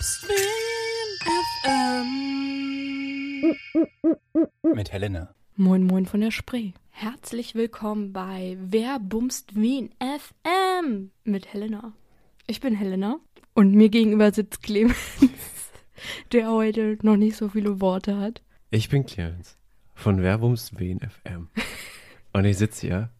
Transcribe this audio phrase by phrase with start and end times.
[0.00, 0.32] Bumswin
[1.92, 3.54] FM.
[4.74, 5.34] Mit Helena.
[5.56, 6.72] Moin Moin von der Spree.
[6.88, 11.92] Herzlich willkommen bei Wer bumst wen FM mit Helena.
[12.46, 13.20] Ich bin Helena
[13.52, 14.96] und mir gegenüber sitzt Clemens,
[16.32, 18.40] der heute noch nicht so viele Worte hat.
[18.70, 19.58] Ich bin Clemens
[19.94, 21.50] von Wer bumst wen FM.
[22.32, 23.10] Und ich sitze hier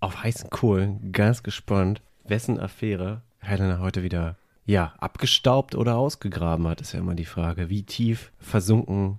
[0.00, 6.80] auf heißen Kohlen, ganz gespannt, wessen Affäre Helena heute wieder, ja, abgestaubt oder ausgegraben hat,
[6.80, 7.68] ist ja immer die Frage.
[7.68, 9.18] Wie tief versunken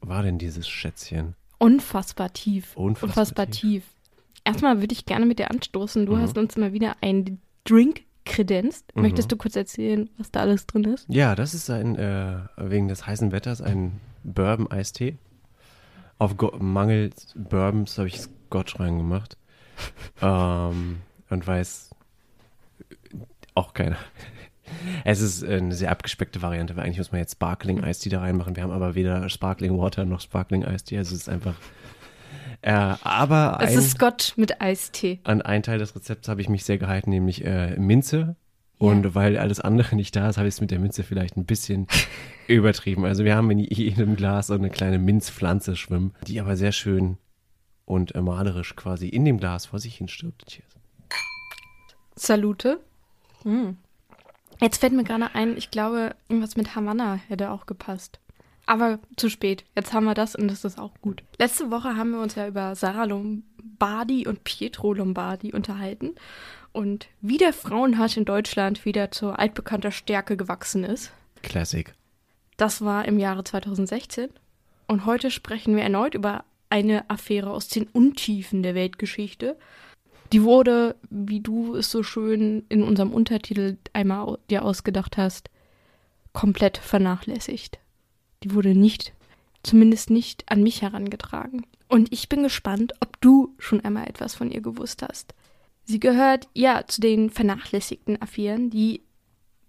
[0.00, 1.34] war denn dieses Schätzchen?
[1.58, 2.76] Unfassbar tief.
[2.76, 3.84] Unfassbar Unfassbar tief.
[4.44, 6.06] Erstmal würde ich gerne mit dir anstoßen.
[6.06, 6.20] Du Mhm.
[6.20, 8.94] hast uns mal wieder einen Drink kredenzt.
[8.94, 9.02] Mhm.
[9.02, 11.06] Möchtest du kurz erzählen, was da alles drin ist?
[11.08, 15.16] Ja, das ist ein, äh, wegen des heißen Wetters, ein Bourbon-Eistee.
[16.18, 19.36] Auf Go Mangel Bourbons habe ich Scotch reingemacht.
[20.22, 20.98] ähm,
[21.30, 21.90] und weiß
[23.54, 23.96] auch keiner.
[25.04, 28.56] Es ist eine sehr abgespeckte Variante, weil eigentlich muss man jetzt Sparkling Eistee da reinmachen.
[28.56, 30.98] Wir haben aber weder Sparkling Water noch Sparkling Eistee.
[30.98, 31.54] Also es ist einfach.
[32.62, 35.20] Äh, aber Es ein, ist Scotch mit Eistee.
[35.24, 38.36] an einen Teil des Rezepts habe ich mich sehr gehalten, nämlich äh, Minze.
[38.78, 39.14] Und Ja.
[39.14, 41.86] weil alles andere nicht da ist, habe ich es mit der Minze vielleicht ein bisschen
[42.48, 43.04] übertrieben.
[43.04, 47.18] Also wir haben in jedem Glas so eine kleine Minzpflanze schwimmen, die aber sehr schön
[47.84, 50.46] und äh, malerisch quasi in dem Glas vor sich hin stirbt.
[50.46, 50.74] Cheers.
[52.16, 52.80] Salute.
[53.42, 53.76] Hm.
[54.60, 58.20] Jetzt fällt mir gerade ein, ich glaube, irgendwas mit Havanna hätte auch gepasst.
[58.66, 59.64] Aber zu spät.
[59.76, 61.22] Jetzt haben wir das und das ist auch gut.
[61.38, 66.14] Letzte Woche haben wir uns ja über Sarah Lombardi und Pietro Lombardi unterhalten
[66.72, 71.12] und wie der Frauenhass in Deutschland wieder zur altbekannter Stärke gewachsen ist.
[71.42, 71.92] Classic.
[72.56, 74.30] Das war im Jahre 2016.
[74.86, 79.56] Und heute sprechen wir erneut über eine Affäre aus den Untiefen der Weltgeschichte.
[80.34, 85.48] Die wurde, wie du es so schön in unserem Untertitel einmal dir ausgedacht hast,
[86.32, 87.78] komplett vernachlässigt.
[88.42, 89.12] Die wurde nicht,
[89.62, 91.64] zumindest nicht an mich herangetragen.
[91.86, 95.34] Und ich bin gespannt, ob du schon einmal etwas von ihr gewusst hast.
[95.84, 99.02] Sie gehört ja zu den vernachlässigten Affären, die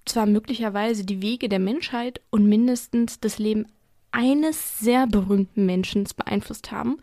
[0.05, 3.67] zwar möglicherweise die Wege der Menschheit und mindestens das Leben
[4.09, 6.97] eines sehr berühmten Menschen beeinflusst haben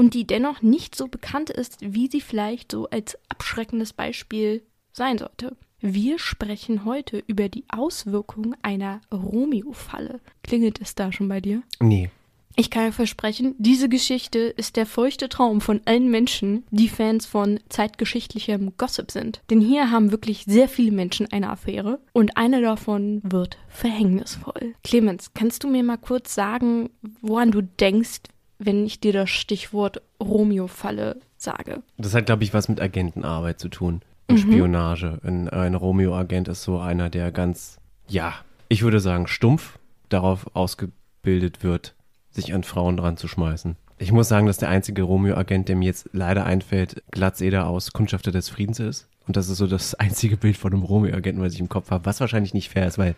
[0.00, 4.62] und die dennoch nicht so bekannt ist, wie sie vielleicht so als abschreckendes Beispiel
[4.94, 5.58] sein sollte.
[5.78, 10.20] Wir sprechen heute über die Auswirkungen einer Romeo-Falle.
[10.42, 11.62] Klingelt es da schon bei dir?
[11.80, 12.08] Nee.
[12.56, 17.26] Ich kann dir versprechen, diese Geschichte ist der feuchte Traum von allen Menschen, die Fans
[17.26, 19.42] von zeitgeschichtlichem Gossip sind.
[19.50, 24.74] Denn hier haben wirklich sehr viele Menschen eine Affäre und eine davon wird verhängnisvoll.
[24.82, 26.88] Clemens, kannst du mir mal kurz sagen,
[27.20, 28.22] woran du denkst,
[28.60, 31.82] wenn ich dir das Stichwort Romeo-Falle sage?
[31.96, 34.02] Das hat, glaube ich, was mit Agentenarbeit zu tun.
[34.28, 35.18] Und Spionage.
[35.24, 38.34] Ein, ein Romeo-Agent ist so einer, der ganz, ja,
[38.68, 39.78] ich würde sagen, stumpf
[40.08, 41.94] darauf ausgebildet wird,
[42.30, 43.76] sich an Frauen dran zu schmeißen.
[43.98, 48.30] Ich muss sagen, dass der einzige Romeo-Agent, der mir jetzt leider einfällt, Glatzeder aus Kundschafter
[48.30, 49.08] des Friedens ist.
[49.26, 52.04] Und das ist so das einzige Bild von einem Romeo-Agenten, was ich im Kopf habe,
[52.04, 53.14] was wahrscheinlich nicht fair ist, weil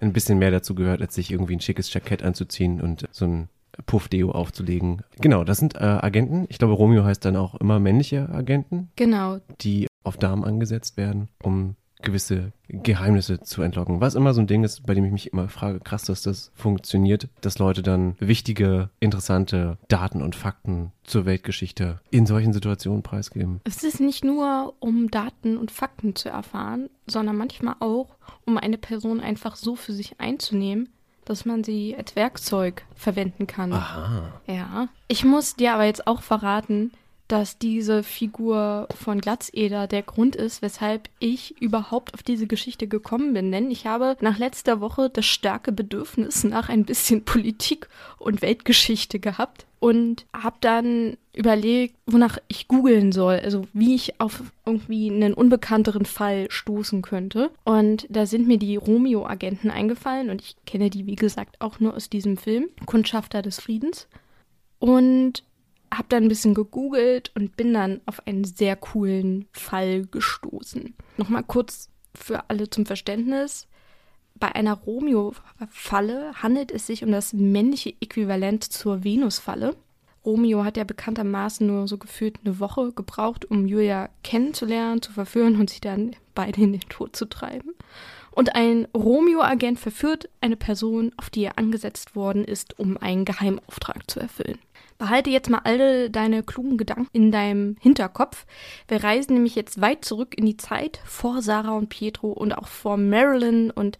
[0.00, 3.48] ein bisschen mehr dazu gehört, als sich irgendwie ein schickes Jackett anzuziehen und so ein
[3.86, 5.02] Puff-Deo aufzulegen.
[5.20, 6.46] Genau, das sind äh, Agenten.
[6.48, 11.28] Ich glaube, Romeo heißt dann auch immer männliche Agenten, Genau, die auf Damen angesetzt werden,
[11.42, 14.00] um gewisse Geheimnisse zu entlocken.
[14.00, 16.50] Was immer so ein Ding ist, bei dem ich mich immer frage, krass, dass das
[16.54, 23.60] funktioniert, dass Leute dann wichtige, interessante Daten und Fakten zur Weltgeschichte in solchen Situationen preisgeben.
[23.64, 28.78] Es ist nicht nur, um Daten und Fakten zu erfahren, sondern manchmal auch, um eine
[28.78, 30.88] Person einfach so für sich einzunehmen,
[31.24, 33.72] dass man sie als Werkzeug verwenden kann.
[33.72, 34.40] Aha.
[34.46, 34.88] Ja.
[35.08, 36.92] Ich muss dir aber jetzt auch verraten,
[37.32, 43.32] dass diese Figur von Glatzeder der Grund ist, weshalb ich überhaupt auf diese Geschichte gekommen
[43.32, 43.50] bin.
[43.50, 47.88] Denn ich habe nach letzter Woche das starke Bedürfnis nach ein bisschen Politik
[48.18, 54.42] und Weltgeschichte gehabt und habe dann überlegt, wonach ich googeln soll, also wie ich auf
[54.66, 57.50] irgendwie einen unbekannteren Fall stoßen könnte.
[57.64, 61.94] Und da sind mir die Romeo-Agenten eingefallen und ich kenne die, wie gesagt, auch nur
[61.94, 64.06] aus diesem Film, Kundschafter des Friedens.
[64.78, 65.44] Und
[65.92, 70.94] habe dann ein bisschen gegoogelt und bin dann auf einen sehr coolen Fall gestoßen.
[71.16, 73.68] Nochmal kurz für alle zum Verständnis.
[74.34, 79.76] Bei einer Romeo-Falle handelt es sich um das männliche Äquivalent zur Venus-Falle.
[80.24, 85.60] Romeo hat ja bekanntermaßen nur so gefühlt eine Woche gebraucht, um Julia kennenzulernen, zu verführen
[85.60, 87.72] und sie dann beide in den Tod zu treiben.
[88.30, 94.10] Und ein Romeo-Agent verführt eine Person, auf die er angesetzt worden ist, um einen Geheimauftrag
[94.10, 94.58] zu erfüllen.
[95.02, 98.46] Behalte jetzt mal alle deine klugen Gedanken in deinem Hinterkopf.
[98.86, 102.68] Wir reisen nämlich jetzt weit zurück in die Zeit vor Sarah und Pietro und auch
[102.68, 103.98] vor Marilyn und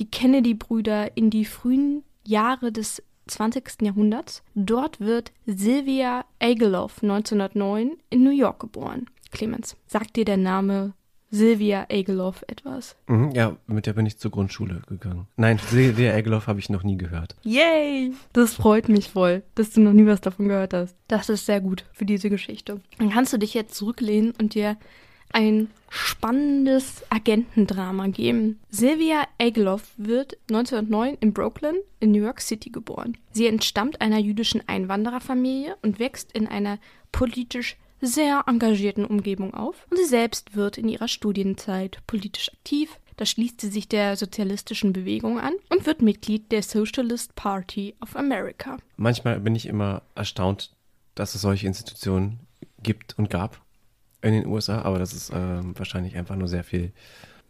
[0.00, 3.82] die Kennedy-Brüder in die frühen Jahre des 20.
[3.82, 4.42] Jahrhunderts.
[4.56, 9.06] Dort wird Sylvia Ageloff 1909 in New York geboren.
[9.30, 10.94] Clemens, sagt dir der Name
[11.30, 12.96] Sylvia Ageloff etwas?
[13.06, 15.26] Mhm, ja, mit der bin ich zur Grundschule gegangen.
[15.36, 17.36] Nein, Sylvia Ageloff habe ich noch nie gehört.
[17.42, 18.12] Yay!
[18.32, 20.96] Das freut mich voll, dass du noch nie was davon gehört hast.
[21.08, 22.80] Das ist sehr gut für diese Geschichte.
[22.98, 24.76] Dann kannst du dich jetzt zurücklehnen und dir
[25.32, 28.58] ein spannendes Agentendrama geben.
[28.70, 33.16] Sylvia Ageloff wird 1909 in Brooklyn in New York City geboren.
[33.32, 36.78] Sie entstammt einer jüdischen Einwandererfamilie und wächst in einer
[37.12, 42.98] politisch sehr engagierten Umgebung auf und sie selbst wird in ihrer Studienzeit politisch aktiv.
[43.16, 48.16] Da schließt sie sich der sozialistischen Bewegung an und wird Mitglied der Socialist Party of
[48.16, 48.78] America.
[48.96, 50.74] Manchmal bin ich immer erstaunt,
[51.14, 52.40] dass es solche Institutionen
[52.82, 53.60] gibt und gab
[54.22, 56.92] in den USA, aber das ist äh, wahrscheinlich einfach nur sehr viel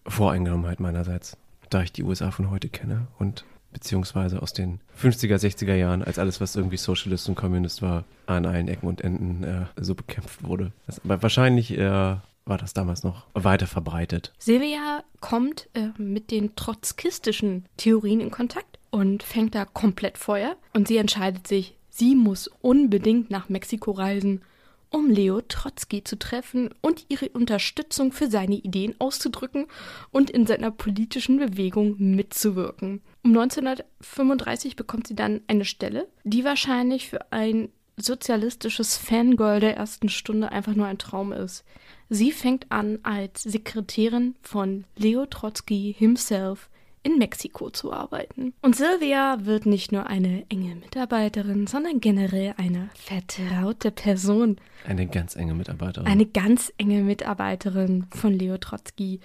[0.06, 1.36] Voreingenommenheit meinerseits,
[1.68, 6.18] da ich die USA von heute kenne und beziehungsweise aus den 50er, 60er Jahren, als
[6.18, 10.42] alles, was irgendwie Socialist und Kommunist war, an allen Ecken und Enden äh, so bekämpft
[10.42, 10.72] wurde.
[10.86, 14.32] Das, aber wahrscheinlich äh, war das damals noch weiter verbreitet.
[14.38, 20.56] Silvia kommt äh, mit den trotzkistischen Theorien in Kontakt und fängt da komplett Feuer.
[20.74, 24.42] Und sie entscheidet sich, sie muss unbedingt nach Mexiko reisen
[24.90, 29.66] um Leo Trotzki zu treffen und ihre Unterstützung für seine Ideen auszudrücken
[30.10, 33.00] und in seiner politischen Bewegung mitzuwirken.
[33.22, 40.08] Um 1935 bekommt sie dann eine Stelle, die wahrscheinlich für ein sozialistisches Fangirl der ersten
[40.08, 41.64] Stunde einfach nur ein Traum ist.
[42.08, 46.70] Sie fängt an als Sekretärin von Leo Trotzki himself
[47.02, 48.52] in Mexiko zu arbeiten.
[48.62, 54.56] Und Sylvia wird nicht nur eine enge Mitarbeiterin, sondern generell eine vertraute Person.
[54.86, 56.06] Eine ganz enge Mitarbeiterin.
[56.06, 59.20] Eine ganz enge Mitarbeiterin von Leo Trotzki.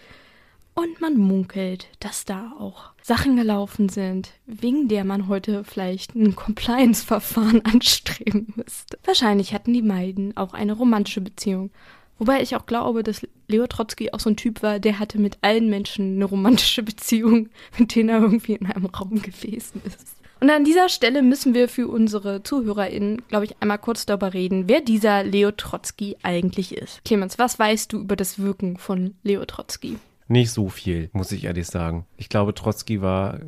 [0.77, 6.35] Und man munkelt, dass da auch Sachen gelaufen sind, wegen der man heute vielleicht ein
[6.35, 8.99] Compliance-Verfahren anstreben müsste.
[9.05, 11.71] Wahrscheinlich hatten die beiden auch eine romantische Beziehung.
[12.19, 15.37] Wobei ich auch glaube, dass Leo Trotzki auch so ein Typ war, der hatte mit
[15.41, 20.15] allen Menschen eine romantische Beziehung, mit denen er irgendwie in einem Raum gewesen ist.
[20.41, 24.67] Und an dieser Stelle müssen wir für unsere ZuhörerInnen, glaube ich, einmal kurz darüber reden,
[24.67, 27.01] wer dieser Leo Trotzki eigentlich ist.
[27.05, 29.97] Clemens, was weißt du über das Wirken von Leo Trotzki?
[30.27, 32.05] Nicht so viel, muss ich ehrlich sagen.
[32.17, 33.39] Ich glaube, Trotzki war,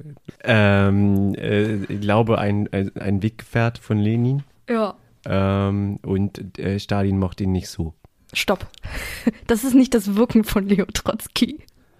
[0.44, 4.44] ähm, äh, ich glaube, ein, ein Weggefährt von Lenin.
[4.70, 4.96] Ja.
[5.26, 7.94] Ähm, und äh, Stalin mochte ihn nicht so.
[8.34, 8.68] Stopp.
[9.48, 11.60] Das ist nicht das Wirken von Leo Trotzki.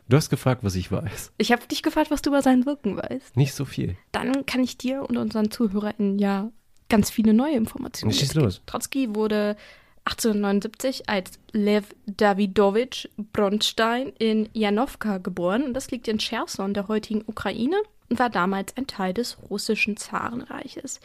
[0.10, 1.34] Du hast gefragt, was ich weiß.
[1.38, 3.36] Ich habe dich gefragt, was du über sein Wirken weißt.
[3.36, 3.98] Nicht so viel.
[4.12, 6.50] Dann kann ich dir und unseren ZuhörerInnen ja
[6.88, 8.62] ganz viele neue Informationen Schieß los.
[8.66, 9.58] Trotzki wurde
[10.08, 15.64] 1879 als Lev Davidovich Bronstein in Janowka geboren.
[15.64, 17.78] Und das liegt in Cherson, der heutigen Ukraine,
[18.10, 21.02] und war damals ein Teil des russischen Zarenreiches.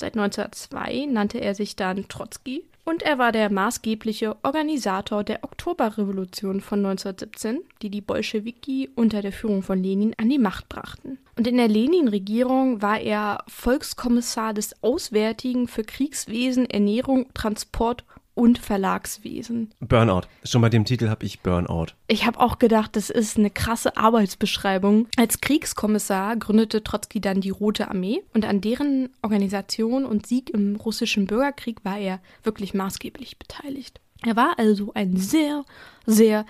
[0.00, 6.60] Seit 1902 nannte er sich dann Trotzki und er war der maßgebliche Organisator der Oktoberrevolution
[6.60, 11.18] von 1917, die die Bolschewiki unter der Führung von Lenin an die Macht brachten.
[11.36, 18.04] Und in der Lenin-Regierung war er Volkskommissar des Auswärtigen für Kriegswesen, Ernährung, Transport
[18.34, 19.70] und Verlagswesen.
[19.80, 20.22] Burnout.
[20.44, 21.94] Schon bei dem Titel habe ich Burnout.
[22.08, 25.06] Ich habe auch gedacht, das ist eine krasse Arbeitsbeschreibung.
[25.16, 30.76] Als Kriegskommissar gründete Trotzki dann die Rote Armee und an deren Organisation und Sieg im
[30.76, 34.00] russischen Bürgerkrieg war er wirklich maßgeblich beteiligt.
[34.22, 35.64] Er war also ein sehr,
[36.06, 36.46] sehr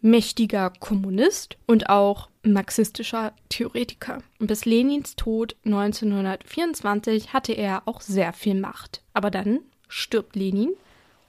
[0.00, 4.18] mächtiger Kommunist und auch marxistischer Theoretiker.
[4.40, 9.02] Und bis Lenins Tod 1924 hatte er auch sehr viel Macht.
[9.14, 10.72] Aber dann stirbt Lenin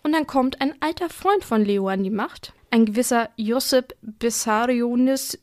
[0.03, 5.39] und dann kommt ein alter Freund von Leo an die Macht, ein gewisser Josip Bessarionis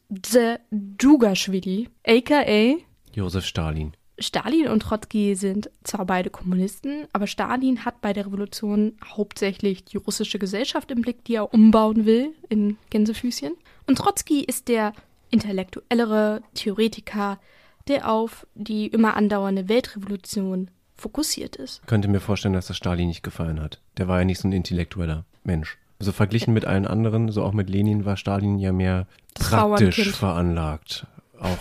[0.70, 2.76] Djugaschwili, aka
[3.12, 3.92] Josef Stalin.
[4.20, 9.96] Stalin und Trotzki sind zwar beide Kommunisten, aber Stalin hat bei der Revolution hauptsächlich die
[9.96, 13.54] russische Gesellschaft im Blick, die er umbauen will in Gänsefüßchen.
[13.86, 14.92] Und Trotzki ist der
[15.30, 17.40] intellektuellere Theoretiker,
[17.88, 21.86] der auf die immer andauernde Weltrevolution fokussiert ist.
[21.86, 23.80] Könnte mir vorstellen, dass das Stalin nicht gefallen hat.
[23.96, 25.78] Der war ja nicht so ein intellektueller Mensch.
[25.98, 30.12] Also verglichen mit allen anderen, so auch mit Lenin, war Stalin ja mehr Das praktisch
[30.12, 31.06] veranlagt.
[31.38, 31.58] Auch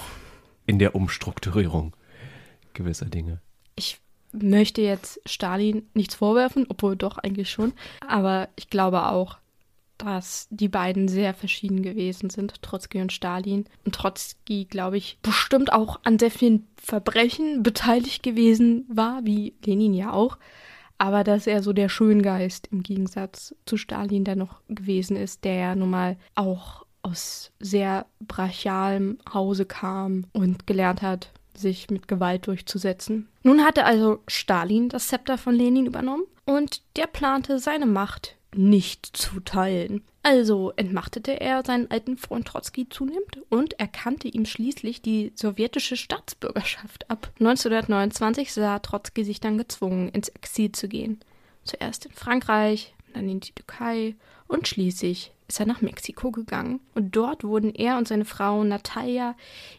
[0.66, 1.96] in der Umstrukturierung
[2.74, 3.42] gewisser Dinge.
[3.76, 4.00] Ich
[4.32, 7.74] möchte jetzt Stalin nichts vorwerfen, obwohl doch eigentlich schon.
[8.08, 9.39] Aber ich glaube auch,
[10.00, 13.66] dass die beiden sehr verschieden gewesen sind, Trotzki und Stalin.
[13.86, 19.94] Und Trotzki, glaube ich, bestimmt auch an sehr vielen Verbrechen beteiligt gewesen war, wie Lenin
[19.94, 20.38] ja auch.
[21.00, 25.54] aber dass er so der Schöngeist im Gegensatz zu Stalin dann noch gewesen ist, der
[25.56, 32.48] ja nun mal auch aus sehr brachialem Hause kam und gelernt hat, sich mit Gewalt
[32.48, 33.30] durchzusetzen.
[33.44, 39.06] Nun hatte also Stalin das Zepter von Lenin übernommen und der plante seine Macht nicht
[39.06, 40.02] zu teilen.
[40.24, 47.10] Also entmachtete er seinen alten Freund Trotzki zunehmend und erkannte ihm schließlich die sowjetische Staatsbürgerschaft
[47.10, 47.32] ab.
[47.40, 51.20] 1929 sah Trotzki sich dann gezwungen, ins Exil zu gehen.
[51.64, 54.16] Zuerst in Frankreich, dann in die Türkei
[54.48, 56.80] und schließlich ist er nach Mexiko gegangen.
[56.96, 59.36] Und dort wurden er und seine Frau Natalia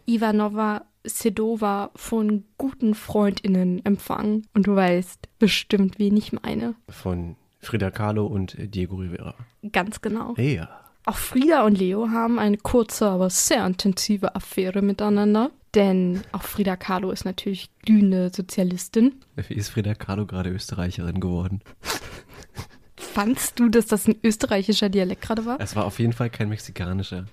[0.06, 4.46] Ivanova Sedova von guten FreundInnen empfangen.
[4.52, 6.74] Und du weißt bestimmt, wen ich meine.
[6.88, 9.34] Von Frida Kahlo und Diego Rivera.
[9.70, 10.34] Ganz genau.
[10.36, 10.68] Ja.
[11.06, 15.50] Auch Frida und Leo haben eine kurze, aber sehr intensive Affäre miteinander.
[15.74, 19.14] Denn auch Frida Kahlo ist natürlich glühende Sozialistin.
[19.36, 21.60] Wie ist Frida Kahlo gerade Österreicherin geworden?
[22.96, 25.60] Fandst du, dass das ein österreichischer Dialekt gerade war?
[25.60, 27.26] Es war auf jeden Fall kein mexikanischer.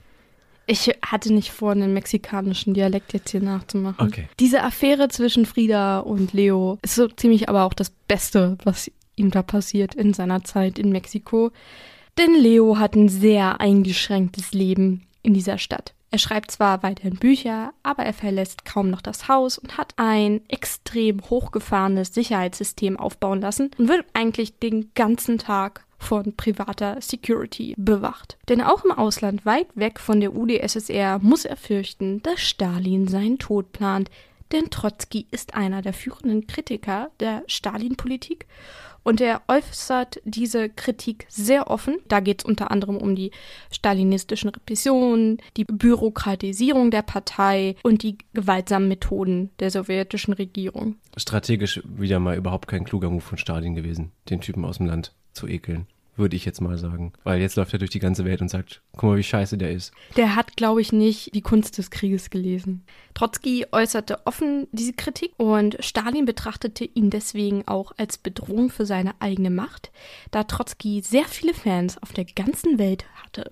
[0.70, 4.06] Ich hatte nicht vor, einen mexikanischen Dialekt jetzt hier nachzumachen.
[4.06, 4.28] Okay.
[4.40, 9.32] Diese Affäre zwischen Frida und Leo ist so ziemlich aber auch das Beste, was ihm
[9.32, 11.52] da passiert in seiner Zeit in Mexiko.
[12.18, 15.94] Denn Leo hat ein sehr eingeschränktes Leben in dieser Stadt.
[16.10, 20.42] Er schreibt zwar weiterhin Bücher, aber er verlässt kaum noch das Haus und hat ein
[20.48, 28.38] extrem hochgefahrenes Sicherheitssystem aufbauen lassen und wird eigentlich den ganzen Tag von privater Security bewacht.
[28.48, 33.40] Denn auch im Ausland, weit weg von der UdSSR, muss er fürchten, dass Stalin seinen
[33.40, 34.10] Tod plant.
[34.54, 38.46] Denn Trotzki ist einer der führenden Kritiker der Stalin-Politik
[39.08, 42.00] und er äußert diese Kritik sehr offen.
[42.10, 43.32] Da geht es unter anderem um die
[43.72, 50.98] stalinistischen Repressionen, die Bürokratisierung der Partei und die gewaltsamen Methoden der sowjetischen Regierung.
[51.16, 55.14] Strategisch wieder mal überhaupt kein kluger Move von Stalin gewesen, den Typen aus dem Land
[55.32, 55.88] zu ekeln
[56.18, 57.14] würde ich jetzt mal sagen.
[57.24, 59.72] Weil jetzt läuft er durch die ganze Welt und sagt, guck mal, wie scheiße der
[59.72, 59.92] ist.
[60.16, 62.84] Der hat, glaube ich, nicht die Kunst des Krieges gelesen.
[63.14, 69.14] Trotzki äußerte offen diese Kritik und Stalin betrachtete ihn deswegen auch als Bedrohung für seine
[69.20, 69.92] eigene Macht,
[70.32, 73.52] da Trotzki sehr viele Fans auf der ganzen Welt hatte,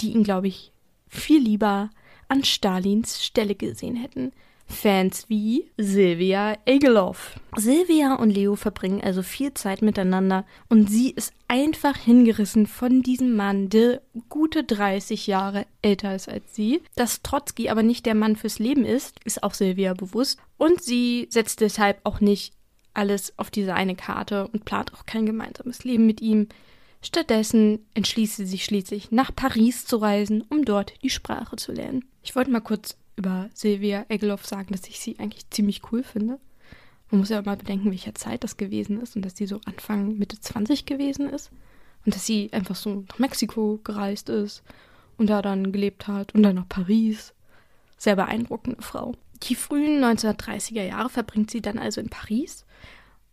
[0.00, 0.72] die ihn, glaube ich,
[1.08, 1.90] viel lieber
[2.28, 4.32] an Stalins Stelle gesehen hätten.
[4.70, 7.38] Fans wie Silvia Egelov.
[7.56, 13.34] Silvia und Leo verbringen also viel Zeit miteinander und sie ist einfach hingerissen von diesem
[13.34, 16.80] Mann, der gute 30 Jahre älter ist als sie.
[16.94, 21.26] Dass Trotzki aber nicht der Mann fürs Leben ist, ist auch Silvia bewusst und sie
[21.30, 22.54] setzt deshalb auch nicht
[22.94, 26.48] alles auf diese eine Karte und plant auch kein gemeinsames Leben mit ihm.
[27.02, 32.04] Stattdessen entschließt sie sich schließlich nach Paris zu reisen, um dort die Sprache zu lernen.
[32.22, 36.38] Ich wollte mal kurz über Silvia Egelhoff sagen, dass ich sie eigentlich ziemlich cool finde.
[37.10, 40.16] Man muss ja mal bedenken, welcher Zeit das gewesen ist und dass sie so Anfang,
[40.16, 41.50] Mitte 20 gewesen ist
[42.06, 44.62] und dass sie einfach so nach Mexiko gereist ist
[45.18, 47.34] und da dann gelebt hat und dann nach Paris.
[47.98, 49.14] Sehr beeindruckende Frau.
[49.42, 52.64] Die frühen 1930er Jahre verbringt sie dann also in Paris.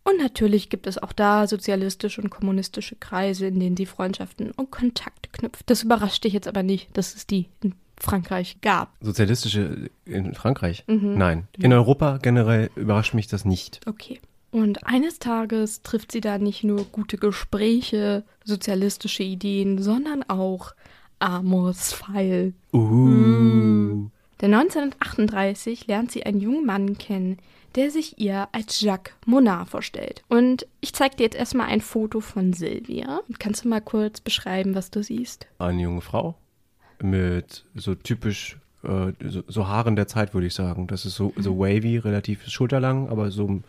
[0.04, 4.70] Und natürlich gibt es auch da sozialistische und kommunistische Kreise, in denen sie Freundschaften und
[4.70, 5.68] Kontakte knüpft.
[5.68, 8.92] Das überrascht dich jetzt aber nicht, dass es die in Frankreich gab.
[9.00, 10.84] Sozialistische in Frankreich?
[10.86, 11.16] Mhm.
[11.16, 11.48] Nein.
[11.56, 13.80] In Europa generell überrascht mich das nicht.
[13.86, 14.20] Okay.
[14.50, 20.74] Und eines Tages trifft sie da nicht nur gute Gespräche, sozialistische Ideen, sondern auch
[21.18, 22.54] Amos Pfeil.
[22.72, 22.78] Uh.
[22.78, 24.10] Mhm.
[24.40, 27.38] Denn 1938 lernt sie einen jungen Mann kennen,
[27.74, 30.22] der sich ihr als Jacques Monard vorstellt.
[30.28, 33.20] Und ich zeige dir jetzt erstmal ein Foto von Sylvia.
[33.38, 35.46] Kannst du mal kurz beschreiben, was du siehst?
[35.58, 36.36] Eine junge Frau
[37.02, 40.86] mit so typisch äh, so, so, Haaren der Zeit, würde ich sagen.
[40.86, 43.60] Das ist so, so wavy, relativ schulterlang, aber so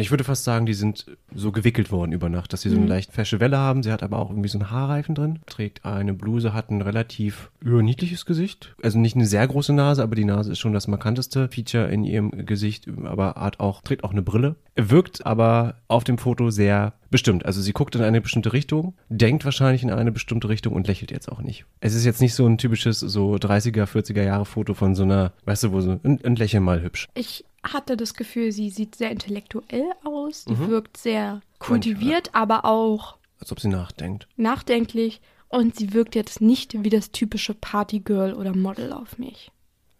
[0.00, 2.84] ich würde fast sagen, die sind so gewickelt worden über Nacht, dass sie so eine
[2.84, 2.90] mhm.
[2.90, 3.82] leicht fesche Welle haben.
[3.82, 7.50] Sie hat aber auch irgendwie so einen Haarreifen drin, trägt eine Bluse, hat ein relativ
[7.62, 8.74] niedliches Gesicht.
[8.82, 12.04] Also nicht eine sehr große Nase, aber die Nase ist schon das markanteste Feature in
[12.04, 14.56] ihrem Gesicht, aber hat auch, trägt auch eine Brille.
[14.76, 17.46] Wirkt aber auf dem Foto sehr bestimmt.
[17.46, 21.10] Also sie guckt in eine bestimmte Richtung, denkt wahrscheinlich in eine bestimmte Richtung und lächelt
[21.10, 21.64] jetzt auch nicht.
[21.80, 25.32] Es ist jetzt nicht so ein typisches so 30er, 40er Jahre Foto von so einer,
[25.44, 27.08] weißt du, wo so ein, ein Lächeln mal hübsch.
[27.14, 30.44] Ich hatte das Gefühl, sie sieht sehr intellektuell aus.
[30.44, 30.68] Sie mhm.
[30.68, 33.16] wirkt sehr kultiviert, aber auch.
[33.40, 34.26] Als ob sie nachdenkt.
[34.36, 35.20] Nachdenklich.
[35.48, 39.50] Und sie wirkt jetzt nicht wie das typische Partygirl oder Model auf mich.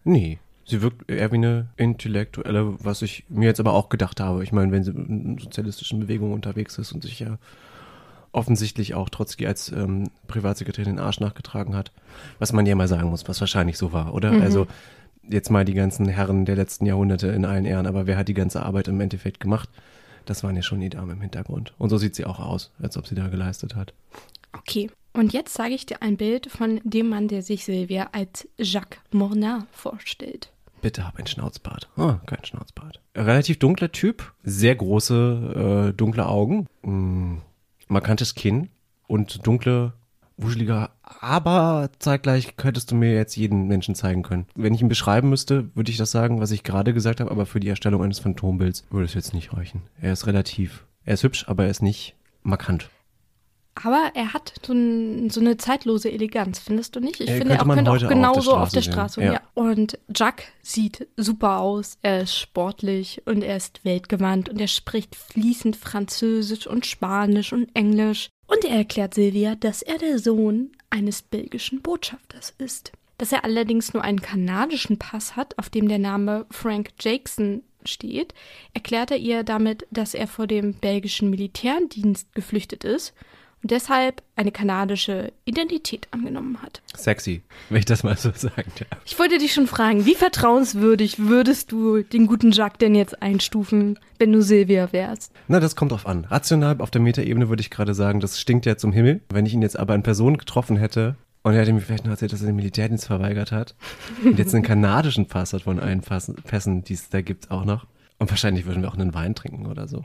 [0.04, 0.38] Nee.
[0.68, 4.42] Sie wirkt eher wie eine Intellektuelle, was ich mir jetzt aber auch gedacht habe.
[4.42, 7.38] Ich meine, wenn sie in sozialistischen Bewegungen unterwegs ist und sich ja
[8.32, 11.92] offensichtlich auch Trotzki als ähm, Privatsekretärin den Arsch nachgetragen hat,
[12.38, 14.32] was man ja mal sagen muss, was wahrscheinlich so war, oder?
[14.32, 14.42] Mhm.
[14.42, 14.66] Also
[15.28, 18.34] jetzt mal die ganzen Herren der letzten Jahrhunderte in allen Ehren, aber wer hat die
[18.34, 19.68] ganze Arbeit im Endeffekt gemacht?
[20.24, 21.72] Das waren ja schon die Damen im Hintergrund.
[21.78, 23.94] Und so sieht sie auch aus, als ob sie da geleistet hat.
[24.52, 28.48] Okay, und jetzt zeige ich dir ein Bild von dem Mann, der sich Silvia als
[28.58, 30.50] Jacques Mornat vorstellt.
[30.82, 31.88] Bitte hab ein Schnauzbart.
[31.96, 33.00] Ah, kein Schnauzbart.
[33.14, 37.38] Relativ dunkler Typ, sehr große, äh, dunkle Augen, mm,
[37.88, 38.68] markantes Kinn
[39.06, 39.94] und dunkle,
[40.36, 44.46] wuschelige, aber zeitgleich könntest du mir jetzt jeden Menschen zeigen können.
[44.54, 47.46] Wenn ich ihn beschreiben müsste, würde ich das sagen, was ich gerade gesagt habe, aber
[47.46, 49.82] für die Erstellung eines Phantombilds würde es jetzt nicht reichen.
[50.00, 52.90] Er ist relativ, er ist hübsch, aber er ist nicht markant.
[53.84, 57.20] Aber er hat so, ein, so, eine zeitlose Eleganz, findest du nicht?
[57.20, 59.20] Ich Äh, finde, er könnte auch genauso auf auf der der Straße Straße.
[59.20, 59.40] sehen, Ja.
[59.54, 61.98] Und Jack sieht super aus.
[62.00, 67.68] Er ist sportlich und er ist weltgewandt und er spricht fließend Französisch und Spanisch und
[67.74, 68.30] Englisch.
[68.46, 72.92] Und er erklärt Silvia, dass er der Sohn eines belgischen Botschafters ist.
[73.18, 78.32] Dass er allerdings nur einen kanadischen Pass hat, auf dem der Name Frank Jackson steht,
[78.72, 83.12] erklärt er ihr damit, dass er vor dem belgischen Militärdienst geflüchtet ist
[83.62, 86.82] und deshalb eine kanadische Identität angenommen hat.
[86.96, 89.00] Sexy, wenn ich das mal so sagen darf.
[89.04, 93.98] Ich wollte dich schon fragen, wie vertrauenswürdig würdest du den guten Jacques denn jetzt einstufen,
[94.18, 95.32] wenn du Silvia wärst?
[95.48, 96.24] Na, das kommt drauf an.
[96.26, 99.20] Rational auf der Metaebene würde ich gerade sagen, das stinkt ja zum Himmel.
[99.30, 102.10] Wenn ich ihn jetzt aber in Person getroffen hätte und er hätte mir vielleicht noch
[102.10, 103.74] erzählt, dass er den Militärdienst verweigert hat
[104.24, 107.86] und jetzt einen kanadischen Pass hat von allen Pässen, die es da gibt, auch noch.
[108.18, 110.04] Und wahrscheinlich würden wir auch einen Wein trinken oder so.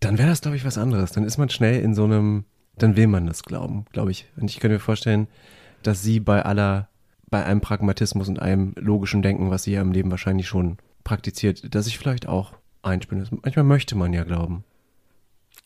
[0.00, 1.12] Dann wäre das, glaube ich, was anderes.
[1.12, 2.44] Dann ist man schnell in so einem,
[2.78, 4.26] dann will man das glauben, glaube ich.
[4.36, 5.28] Und ich könnte mir vorstellen,
[5.82, 6.88] dass sie bei aller,
[7.30, 11.74] bei einem Pragmatismus und einem logischen Denken, was sie ja im Leben wahrscheinlich schon praktiziert,
[11.74, 13.26] dass ich vielleicht auch einspinne.
[13.42, 14.64] Manchmal möchte man ja glauben.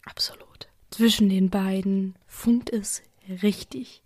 [0.04, 0.68] Absolut.
[0.90, 3.02] Zwischen den beiden funkt es
[3.42, 4.02] richtig.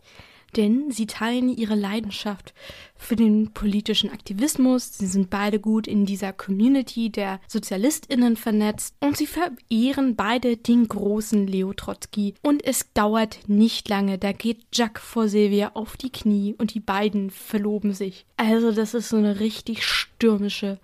[0.57, 2.53] Denn sie teilen ihre Leidenschaft
[2.95, 4.99] für den politischen Aktivismus.
[4.99, 10.87] Sie sind beide gut in dieser Community der SozialistInnen vernetzt und sie verehren beide den
[10.89, 12.35] großen Leo Trotzki.
[12.43, 14.19] Und es dauert nicht lange.
[14.19, 18.27] Da geht Jack vor Silvia auf die Knie und die beiden verloben sich.
[18.37, 20.79] Also, das ist so eine richtig stürmische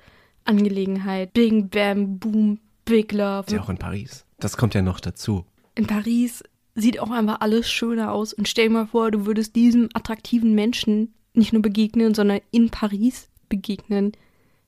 [0.45, 1.33] Angelegenheit.
[1.35, 3.45] Bing, bam, boom, big love.
[3.47, 4.25] Ist ja auch in Paris.
[4.41, 5.45] Das kommt ja noch dazu.
[5.75, 6.43] in Paris
[6.81, 8.33] sieht auch einfach alles schöner aus.
[8.33, 12.71] Und stell dir mal vor, du würdest diesem attraktiven Menschen nicht nur begegnen, sondern in
[12.71, 14.13] Paris begegnen.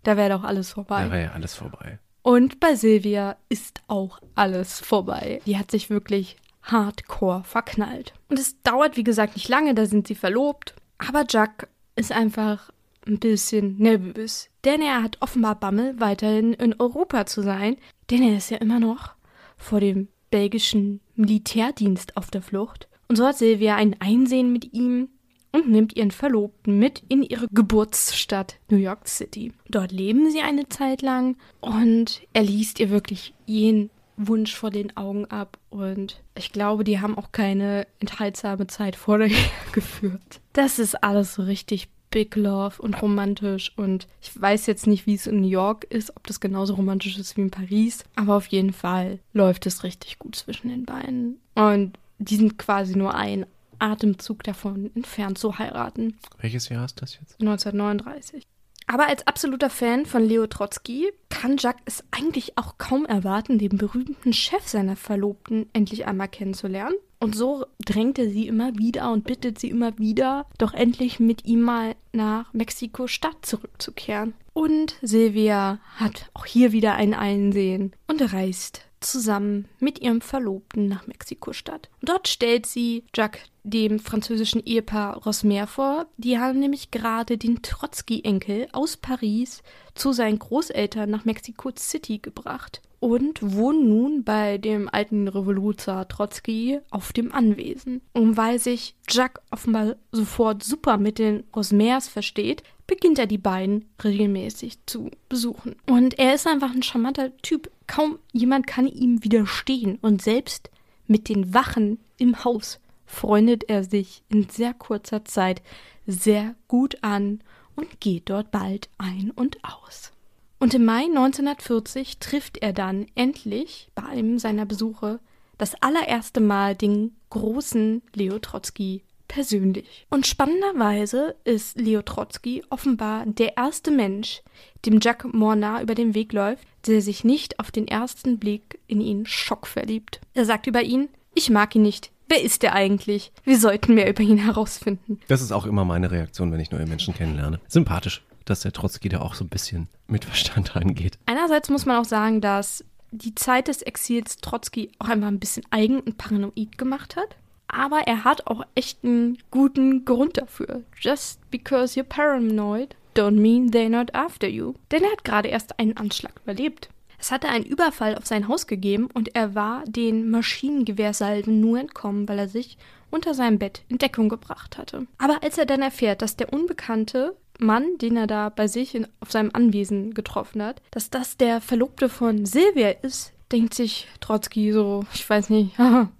[0.03, 1.05] Da wäre doch alles vorbei.
[1.05, 1.99] Da wäre ja alles vorbei.
[2.23, 5.40] Und bei Silvia ist auch alles vorbei.
[5.46, 8.12] Die hat sich wirklich hardcore verknallt.
[8.29, 10.75] Und es dauert, wie gesagt, nicht lange, da sind sie verlobt.
[10.99, 12.70] Aber Jack ist einfach
[13.07, 14.51] ein bisschen nervös.
[14.64, 17.77] Denn er hat offenbar Bammel, weiterhin in Europa zu sein.
[18.11, 19.14] Denn er ist ja immer noch
[19.57, 22.88] vor dem belgischen Militärdienst auf der Flucht.
[23.08, 25.08] Und so hat Silvia ein Einsehen mit ihm
[25.52, 29.52] und nimmt ihren Verlobten mit in ihre Geburtsstadt New York City.
[29.68, 34.96] Dort leben sie eine Zeit lang und er liest ihr wirklich jeden Wunsch vor den
[34.96, 39.30] Augen ab und ich glaube, die haben auch keine enthaltsame Zeit vorher
[39.72, 40.40] geführt.
[40.52, 45.14] Das ist alles so richtig Big Love und romantisch und ich weiß jetzt nicht, wie
[45.14, 48.46] es in New York ist, ob das genauso romantisch ist wie in Paris, aber auf
[48.46, 53.46] jeden Fall läuft es richtig gut zwischen den beiden und die sind quasi nur ein
[53.79, 56.18] Atemzug davon entfernt zu heiraten.
[56.38, 57.40] Welches Jahr ist das jetzt?
[57.40, 58.46] 1939.
[58.87, 63.79] Aber als absoluter Fan von Leo Trotzki kann Jacques es eigentlich auch kaum erwarten, den
[63.79, 66.96] berühmten Chef seiner Verlobten endlich einmal kennenzulernen.
[67.20, 71.44] Und so drängt er sie immer wieder und bittet sie immer wieder, doch endlich mit
[71.44, 74.33] ihm mal nach Mexiko-Stadt zurückzukehren.
[74.54, 81.06] Und Silvia hat auch hier wieder ein Einsehen und reist zusammen mit ihrem Verlobten nach
[81.06, 81.88] Mexiko-Stadt.
[82.02, 86.06] Dort stellt sie Jacques dem französischen Ehepaar Rosmer vor.
[86.16, 89.62] Die haben nämlich gerade den Trotzki-Enkel aus Paris
[89.94, 96.80] zu seinen Großeltern nach Mexico City gebracht und wohnen nun bei dem alten Revoluzer Trotzki
[96.90, 98.02] auf dem Anwesen.
[98.12, 103.86] Und weil sich Jacques offenbar sofort super mit den Rosmers versteht, beginnt er die beiden
[104.04, 105.76] regelmäßig zu besuchen.
[105.88, 107.70] Und er ist einfach ein charmanter Typ.
[107.90, 109.98] Kaum jemand kann ihm widerstehen.
[110.00, 110.70] Und selbst
[111.09, 115.61] mit den Wachen im Haus freundet er sich in sehr kurzer Zeit
[116.07, 117.40] sehr gut an
[117.74, 120.12] und geht dort bald ein und aus.
[120.61, 125.18] Und im Mai 1940 trifft er dann endlich bei einem seiner Besuche
[125.59, 130.07] das allererste Mal den großen Leo Trotzki persönlich.
[130.11, 134.42] Und spannenderweise ist Leo Trotzki offenbar der erste Mensch,
[134.87, 139.00] dem Jacques Mornat über den Weg läuft, der sich nicht auf den ersten Blick in
[139.00, 140.20] ihn schockverliebt.
[140.34, 142.10] Er sagt über ihn, ich mag ihn nicht.
[142.28, 143.32] Wer ist er eigentlich?
[143.44, 145.18] Wir sollten mehr über ihn herausfinden.
[145.28, 147.60] Das ist auch immer meine Reaktion, wenn ich neue Menschen kennenlerne.
[147.66, 151.18] Sympathisch, dass der Trotzki da auch so ein bisschen mit Verstand rangeht.
[151.26, 155.64] Einerseits muss man auch sagen, dass die Zeit des Exils Trotzki auch einfach ein bisschen
[155.70, 157.36] eigen und paranoid gemacht hat.
[157.66, 160.82] Aber er hat auch echt einen guten Grund dafür.
[160.98, 164.75] Just because you're paranoid don't mean they're not after you.
[164.90, 166.88] Denn er hat gerade erst einen Anschlag überlebt.
[167.18, 172.29] Es hatte einen Überfall auf sein Haus gegeben und er war den Maschinengewehrsalven nur entkommen,
[172.29, 172.79] weil er sich
[173.11, 175.07] unter seinem Bett in Deckung gebracht hatte.
[175.18, 179.07] Aber als er dann erfährt, dass der Unbekannte Mann, den er da bei sich in,
[179.20, 184.73] auf seinem Anwesen getroffen hat, dass das der Verlobte von Silvia ist, denkt sich Trotzki
[184.73, 185.75] so, ich weiß nicht,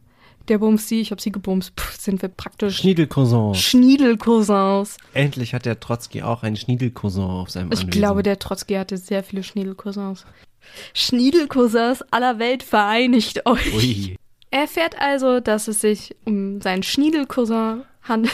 [0.51, 1.75] der bumst sie, ich hab sie gebumst.
[1.77, 3.55] Puh, sind wir praktisch Schniedelcousin.
[3.55, 4.99] Schniedelcousins.
[5.15, 7.91] Endlich hat der Trotzki auch einen Schniedelcousin auf seinem Ich Anwesen.
[7.91, 10.27] glaube, der Trotzki hatte sehr viele Schniedelcousins.
[10.93, 13.75] Schniedelcousins aller Welt vereinigt euch.
[13.75, 14.17] Ui.
[14.51, 18.33] Er erfährt also, dass es sich um seinen Schniedelcousin handelt.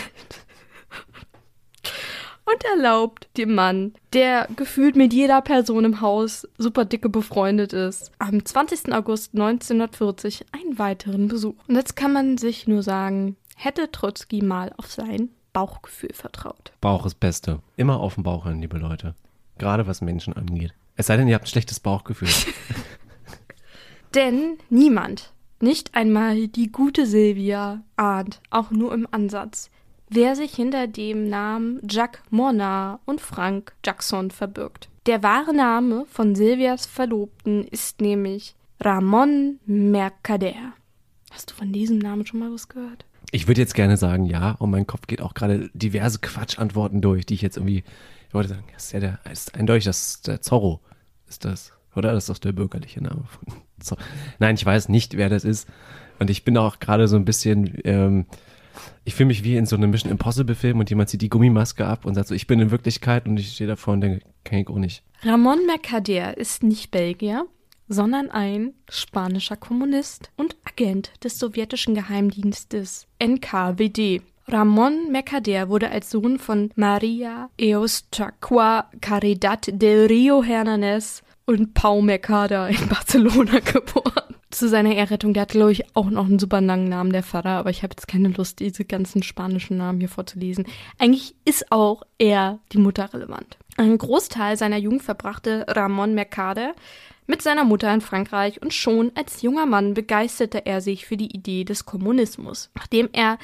[2.46, 8.12] Und erlaubt dem Mann, der gefühlt mit jeder Person im Haus super dicke befreundet ist,
[8.20, 8.92] am 20.
[8.92, 11.56] August 1940 einen weiteren Besuch.
[11.66, 16.72] Und jetzt kann man sich nur sagen, hätte Trotzki mal auf sein Bauchgefühl vertraut.
[16.80, 17.61] Bauch ist Beste.
[17.76, 19.16] Immer auf den Bauch hören, liebe Leute.
[19.59, 20.72] Gerade was Menschen angeht.
[20.94, 22.28] Es sei denn, ihr habt ein schlechtes Bauchgefühl.
[24.14, 29.70] Denn niemand, nicht einmal die gute Silvia, ahnt, auch nur im Ansatz,
[30.09, 34.88] wer sich hinter dem Namen Jack Mona und Frank Jackson verbirgt.
[35.07, 40.73] Der wahre Name von Silvias Verlobten ist nämlich Ramon Mercader.
[41.31, 43.05] Hast du von diesem Namen schon mal was gehört?
[43.31, 47.27] Ich würde jetzt gerne sagen, ja, und mein Kopf geht auch gerade diverse Quatschantworten durch,
[47.27, 47.85] die ich jetzt irgendwie.
[48.29, 50.81] Ich wollte sagen, das ist ja der, ist eindeutig, das ist der Zorro.
[51.29, 51.73] Ist das?
[51.95, 52.12] Oder?
[52.12, 54.01] Das ist doch der bürgerliche Name von Zorro.
[54.38, 55.69] Nein, ich weiß nicht, wer das ist.
[56.19, 57.79] Und ich bin auch gerade so ein bisschen.
[57.85, 58.27] Ähm,
[59.04, 61.86] ich fühle mich wie in so einem Mission Impossible Film und jemand zieht die Gummimaske
[61.86, 64.60] ab und sagt so, ich bin in Wirklichkeit und ich stehe davor und denke, kenn
[64.60, 65.02] ich auch nicht.
[65.22, 67.46] Ramon Mercader ist nicht Belgier,
[67.88, 74.22] sondern ein spanischer Kommunist und Agent des sowjetischen Geheimdienstes NKWD.
[74.48, 82.68] Ramon Mercader wurde als Sohn von Maria Eustachua Caridad del Rio Hernanes und Pau Mercader
[82.68, 84.25] in Barcelona geboren.
[84.57, 87.51] Zu seiner Ehrrettung, der hat, glaube ich, auch noch einen super langen Namen, der Vater,
[87.51, 90.64] aber ich habe jetzt keine Lust, diese ganzen spanischen Namen hier vorzulesen.
[90.97, 93.59] Eigentlich ist auch er die Mutter relevant.
[93.77, 96.75] Einen Großteil seiner Jugend verbrachte Ramon Mercader
[97.27, 101.37] mit seiner Mutter in Frankreich und schon als junger Mann begeisterte er sich für die
[101.37, 102.71] Idee des Kommunismus.
[102.75, 103.37] Nachdem er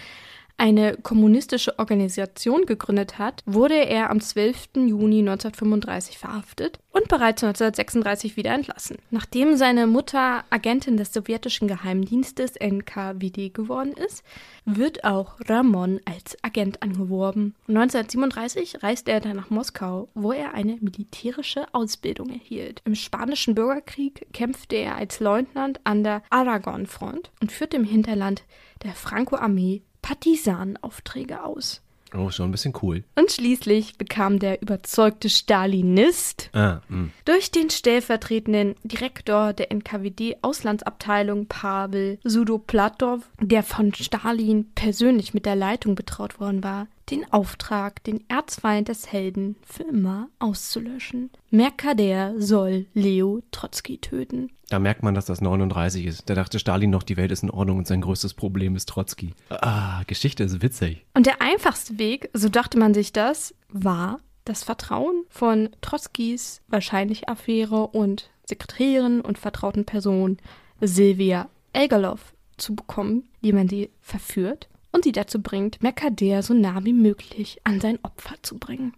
[0.56, 4.70] eine kommunistische Organisation gegründet hat, wurde er am 12.
[4.76, 8.98] Juni 1935 verhaftet und bereits 1936 wieder entlassen.
[9.10, 14.22] Nachdem seine Mutter Agentin des sowjetischen Geheimdienstes NKWD geworden ist,
[14.64, 17.54] wird auch Ramon als Agent angeworben.
[17.68, 22.82] 1937 reist er dann nach Moskau, wo er eine militärische Ausbildung erhielt.
[22.84, 28.44] Im Spanischen Bürgerkrieg kämpfte er als Leutnant an der Aragon-Front und führte im Hinterland
[28.84, 31.80] der Franco-Armee Partisanaufträge aus.
[32.14, 33.04] Oh, schon ein bisschen cool.
[33.14, 37.08] Und schließlich bekam der überzeugte Stalinist Ah, mh.
[37.24, 45.94] durch den stellvertretenden Direktor der NKWD-Auslandsabteilung Pavel Sudoplatov, der von Stalin persönlich mit der Leitung
[45.94, 51.30] betraut worden war, den Auftrag, den Erzfeind des Helden für immer auszulöschen.
[51.50, 54.50] Mercader soll Leo Trotzki töten.
[54.68, 56.30] Da merkt man, dass das 39 ist.
[56.30, 59.34] Da dachte Stalin noch, die Welt ist in Ordnung und sein größtes Problem ist Trotzki.
[59.50, 61.04] Ah, Geschichte ist witzig.
[61.14, 67.28] Und der einfachste Weg, so dachte man sich das, war das Vertrauen von Trotzkis wahrscheinlich
[67.28, 70.38] Affäre und Sekretärin und vertrauten Person
[70.80, 76.84] Silvia Elgerloff zu bekommen, die man sie verführt und sie dazu bringt, Mercader so nah
[76.84, 78.94] wie möglich an sein Opfer zu bringen.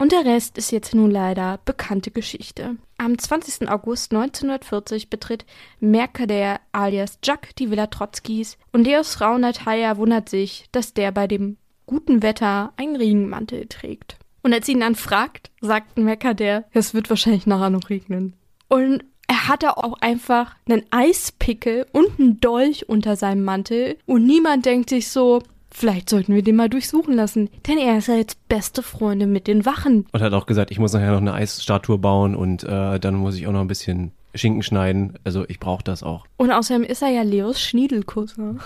[0.00, 2.76] Und der Rest ist jetzt nun leider bekannte Geschichte.
[2.98, 3.68] Am 20.
[3.68, 5.44] August 1940 betritt
[5.80, 11.26] Mercader alias Jack die Villa Trotzkis und Leos Frau Natalia wundert sich, dass der bei
[11.26, 11.56] dem
[11.86, 14.18] guten Wetter einen Regenmantel trägt.
[14.42, 18.34] Und als sie ihn dann fragt, sagt Mercader, es wird wahrscheinlich nachher noch regnen.
[18.68, 24.66] Und er hatte auch einfach einen Eispickel und einen Dolch unter seinem Mantel und niemand
[24.66, 28.48] denkt sich so, vielleicht sollten wir den mal durchsuchen lassen, denn er ist ja jetzt
[28.48, 30.06] beste Freunde mit den Wachen.
[30.12, 33.36] Und hat auch gesagt, ich muss nachher noch eine Eisstatue bauen und äh, dann muss
[33.36, 35.18] ich auch noch ein bisschen Schinken schneiden.
[35.24, 36.26] Also ich brauche das auch.
[36.36, 38.56] Und außerdem ist er ja Leos Schniedelkusser.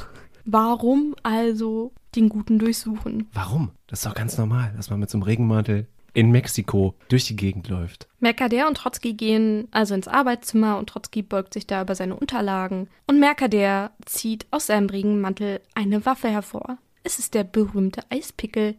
[0.45, 3.29] Warum also den Guten durchsuchen?
[3.33, 3.71] Warum?
[3.87, 7.37] Das ist doch ganz normal, dass man mit so einem Regenmantel in Mexiko durch die
[7.37, 8.07] Gegend läuft.
[8.21, 12.89] Mercader und Trotzki gehen also ins Arbeitszimmer und Trotzki beugt sich da über seine Unterlagen.
[13.07, 16.79] Und Mercader zieht aus seinem Regenmantel eine Waffe hervor.
[17.05, 18.77] Es ist der berühmte Eispickel,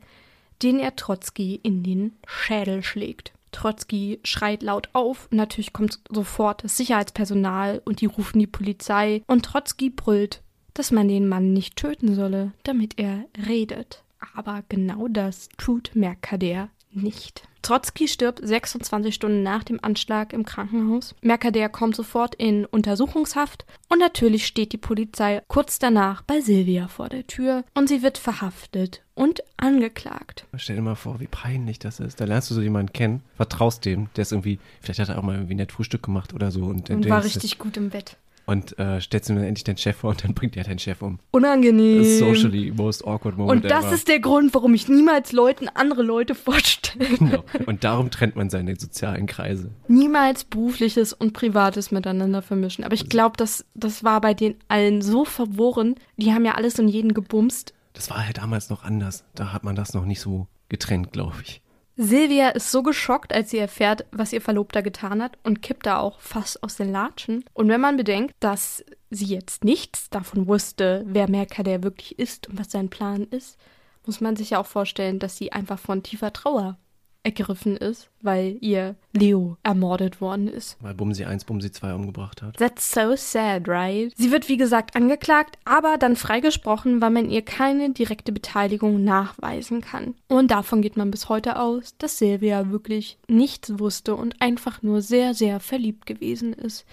[0.62, 3.34] den er Trotzki in den Schädel schlägt.
[3.52, 5.28] Trotzki schreit laut auf.
[5.32, 9.22] Natürlich kommt sofort das Sicherheitspersonal und die rufen die Polizei.
[9.28, 10.42] Und Trotzki brüllt,
[10.74, 14.04] dass man den Mann nicht töten solle, damit er redet.
[14.36, 17.44] Aber genau das tut Mercader nicht.
[17.64, 21.16] Trotzki stirbt 26 Stunden nach dem Anschlag im Krankenhaus.
[21.22, 27.08] Mercader kommt sofort in Untersuchungshaft und natürlich steht die Polizei kurz danach bei Silvia vor
[27.08, 30.46] der Tür und sie wird verhaftet und angeklagt.
[30.58, 32.20] Stell dir mal vor, wie peinlich das ist.
[32.20, 35.24] Da lernst du so jemanden kennen, vertraust dem, der ist irgendwie, vielleicht hat er auch
[35.24, 36.66] mal irgendwie nett Frühstück gemacht oder so.
[36.66, 39.98] Und, und war richtig gut im Bett und äh, stellst du dann endlich deinen Chef
[39.98, 41.20] vor und dann bringt er deinen Chef um.
[41.32, 42.04] Unangenehm.
[42.04, 43.64] Socially most awkward moment.
[43.64, 43.94] Und das ever.
[43.96, 46.84] ist der Grund, warum ich niemals Leuten andere Leute vorstelle.
[47.24, 47.44] Genau.
[47.66, 49.72] Und darum trennt man seine sozialen Kreise.
[49.88, 52.84] Niemals berufliches und privates miteinander vermischen.
[52.84, 55.96] Aber ich glaube, das, das war bei den allen so verworren.
[56.18, 57.74] Die haben ja alles und jeden gebumst.
[57.94, 59.24] Das war halt damals noch anders.
[59.36, 61.63] Da hat man das noch nicht so getrennt, glaube ich.
[61.96, 66.00] Silvia ist so geschockt, als sie erfährt, was ihr Verlobter getan hat und kippt da
[66.00, 67.46] auch fast aus den Latschen.
[67.54, 72.60] Und wenn man bedenkt, dass sie jetzt nichts davon wusste, wer Mercader wirklich ist und
[72.60, 73.60] was sein Plan ist,
[74.08, 76.78] muss man sich ja auch vorstellen, dass sie einfach von tiefer Trauer
[77.24, 80.78] ergriffen ist, weil ihr Leo ermordet worden ist.
[80.82, 82.58] Weil Bumsi 1 Bumsi 2 umgebracht hat.
[82.58, 84.12] That's so sad, right?
[84.16, 89.82] Sie wird wie gesagt angeklagt, aber dann freigesprochen, weil man ihr keine direkte Beteiligung nachweisen
[89.82, 90.16] kann.
[90.28, 95.02] Und davon geht man bis heute aus, dass Silvia wirklich nichts wusste und einfach nur
[95.02, 96.86] sehr, sehr verliebt gewesen ist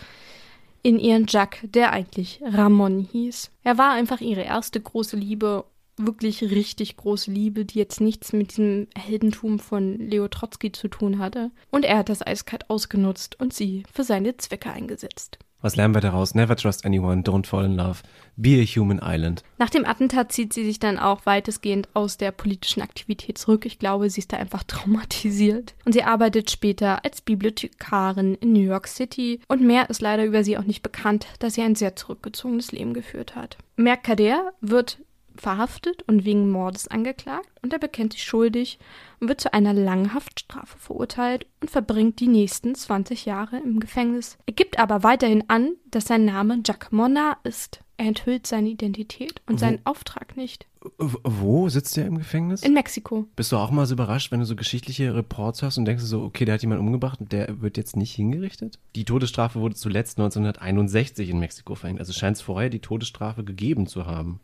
[0.83, 3.51] in ihren Jack, der eigentlich Ramon hieß.
[3.65, 5.65] Er war einfach ihre erste große Liebe
[6.07, 11.19] wirklich richtig große Liebe, die jetzt nichts mit diesem Heldentum von Leo Trotzki zu tun
[11.19, 11.51] hatte.
[11.71, 15.39] Und er hat das eiskalt ausgenutzt und sie für seine Zwecke eingesetzt.
[15.63, 16.35] Was lernen wir daraus?
[16.35, 18.03] Never trust anyone, don't fall in love,
[18.37, 19.43] be a human island.
[19.59, 23.67] Nach dem Attentat zieht sie sich dann auch weitestgehend aus der politischen Aktivität zurück.
[23.67, 25.75] Ich glaube, sie ist da einfach traumatisiert.
[25.85, 29.41] Und sie arbeitet später als Bibliothekarin in New York City.
[29.49, 32.95] Und mehr ist leider über sie auch nicht bekannt, da sie ein sehr zurückgezogenes Leben
[32.95, 33.59] geführt hat.
[33.77, 34.99] Mercader wird
[35.41, 38.79] verhaftet und wegen Mordes angeklagt und er bekennt sich schuldig
[39.21, 44.39] und wird zu einer langen Haftstrafe verurteilt und verbringt die nächsten 20 Jahre im Gefängnis.
[44.47, 47.81] Er gibt aber weiterhin an, dass sein Name Jacques Monard ist.
[48.01, 50.67] Er enthüllt seine Identität und wo, seinen Auftrag nicht.
[50.97, 52.63] Wo sitzt er im Gefängnis?
[52.63, 53.27] In Mexiko.
[53.37, 56.23] Bist du auch mal so überrascht, wenn du so geschichtliche Reports hast und denkst so,
[56.23, 58.79] okay, der hat jemanden umgebracht und der wird jetzt nicht hingerichtet?
[58.97, 62.01] Die Todesstrafe wurde zuletzt 1961 in Mexiko verhängt.
[62.01, 64.41] Also scheint es vorher die Todesstrafe gegeben zu haben.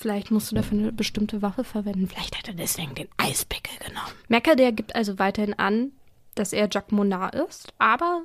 [0.00, 2.08] Vielleicht musst du dafür eine bestimmte Waffe verwenden.
[2.08, 4.14] Vielleicht hat er deswegen den Eispickel genommen.
[4.28, 5.92] Mercader gibt also weiterhin an,
[6.34, 8.22] dass er Jacques Monard ist, aber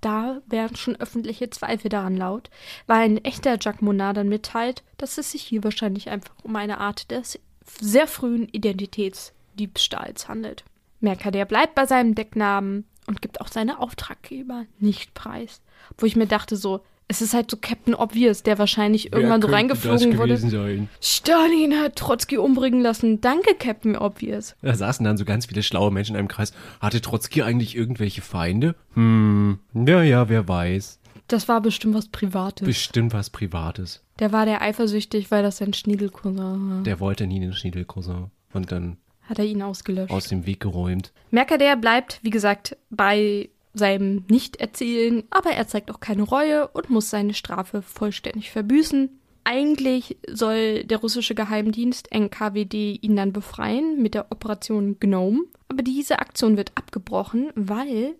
[0.00, 2.50] da werden schon öffentliche Zweifel daran laut,
[2.88, 6.78] weil ein echter Jacques Monard dann mitteilt, dass es sich hier wahrscheinlich einfach um eine
[6.78, 7.38] Art des
[7.80, 10.64] sehr frühen Identitätsdiebstahls handelt.
[10.98, 15.60] Mercader bleibt bei seinem Decknamen und gibt auch seine Auftraggeber nicht preis.
[15.96, 19.42] Wo ich mir dachte so, es ist halt so Captain Obvious, der wahrscheinlich Wer irgendwann
[19.42, 20.36] so reingeflogen wurde.
[20.36, 20.88] Sein?
[21.00, 23.20] Stalin hat Trotzki umbringen lassen.
[23.20, 24.56] Danke, Captain Obvious.
[24.62, 26.52] Da saßen dann so ganz viele schlaue Menschen in einem Kreis.
[26.80, 28.74] Hatte Trotzki eigentlich irgendwelche Feinde?
[28.94, 30.98] Hm, ja, ja, wer weiß.
[31.28, 32.66] Das war bestimmt was Privates.
[32.66, 34.02] Bestimmt was Privates.
[34.18, 36.82] Der war der eifersüchtig, weil das sein Schniedelcousin war.
[36.84, 38.30] Der wollte nie den Schniedelcousin.
[38.52, 40.12] Und dann hat er ihn ausgelöscht.
[40.12, 41.12] Aus dem Weg geräumt.
[41.30, 47.10] Mercader bleibt, wie gesagt, bei seinem Nicht-Erzählen, aber er zeigt auch keine Reue und muss
[47.10, 49.10] seine Strafe vollständig verbüßen.
[49.42, 56.20] Eigentlich soll der russische Geheimdienst NKWD ihn dann befreien mit der Operation Gnome, aber diese
[56.20, 58.14] Aktion wird abgebrochen, weil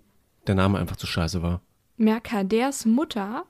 [0.47, 1.63] der Name einfach zu scheiße war.
[1.97, 3.45] Mercaders Mutter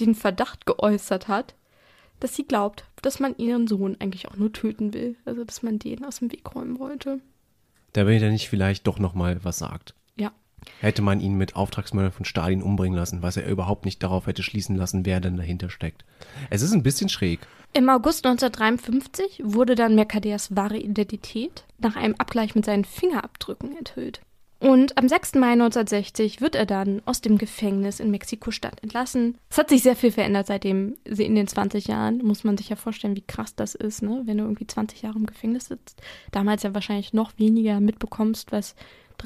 [0.00, 1.54] den Verdacht geäußert hat,
[2.18, 5.78] dass sie glaubt, dass man ihren Sohn eigentlich auch nur töten will, also dass man
[5.78, 7.20] den aus dem Weg räumen wollte.
[7.92, 9.94] Da will er nicht vielleicht doch noch mal was sagt.
[10.80, 14.42] Hätte man ihn mit Auftragsmörder von Stalin umbringen lassen, was er überhaupt nicht darauf hätte
[14.42, 16.04] schließen lassen, wer denn dahinter steckt.
[16.50, 17.40] Es ist ein bisschen schräg.
[17.72, 24.20] Im August 1953 wurde dann Mercaders wahre Identität nach einem Abgleich mit seinen Fingerabdrücken enthüllt.
[24.64, 25.34] Und am 6.
[25.34, 29.36] Mai 1960 wird er dann aus dem Gefängnis in Mexiko-Stadt entlassen.
[29.50, 32.24] Es hat sich sehr viel verändert seitdem in den 20 Jahren.
[32.24, 34.22] Muss man sich ja vorstellen, wie krass das ist, ne?
[34.24, 36.00] wenn du irgendwie 20 Jahre im Gefängnis sitzt.
[36.32, 38.74] Damals ja wahrscheinlich noch weniger mitbekommst, was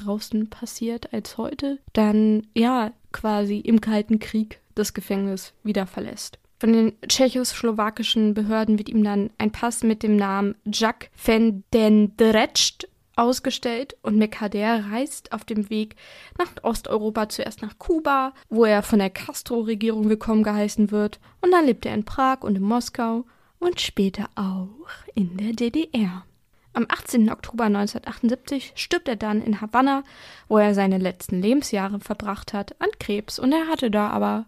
[0.03, 6.39] draußen passiert als heute, dann ja quasi im Kalten Krieg das Gefängnis wieder verlässt.
[6.59, 11.63] Von den tschechoslowakischen Behörden wird ihm dann ein Pass mit dem Namen Jack van
[13.19, 15.95] ausgestellt und Mekader reist auf dem Weg
[16.37, 21.65] nach Osteuropa zuerst nach Kuba, wo er von der Castro-Regierung willkommen geheißen wird, und dann
[21.65, 23.25] lebt er in Prag und in Moskau
[23.59, 24.69] und später auch
[25.15, 26.23] in der DDR.
[26.73, 27.31] Am 18.
[27.31, 30.03] Oktober 1978 stirbt er dann in Havanna,
[30.47, 33.39] wo er seine letzten Lebensjahre verbracht hat, an Krebs.
[33.39, 34.45] Und er hatte da aber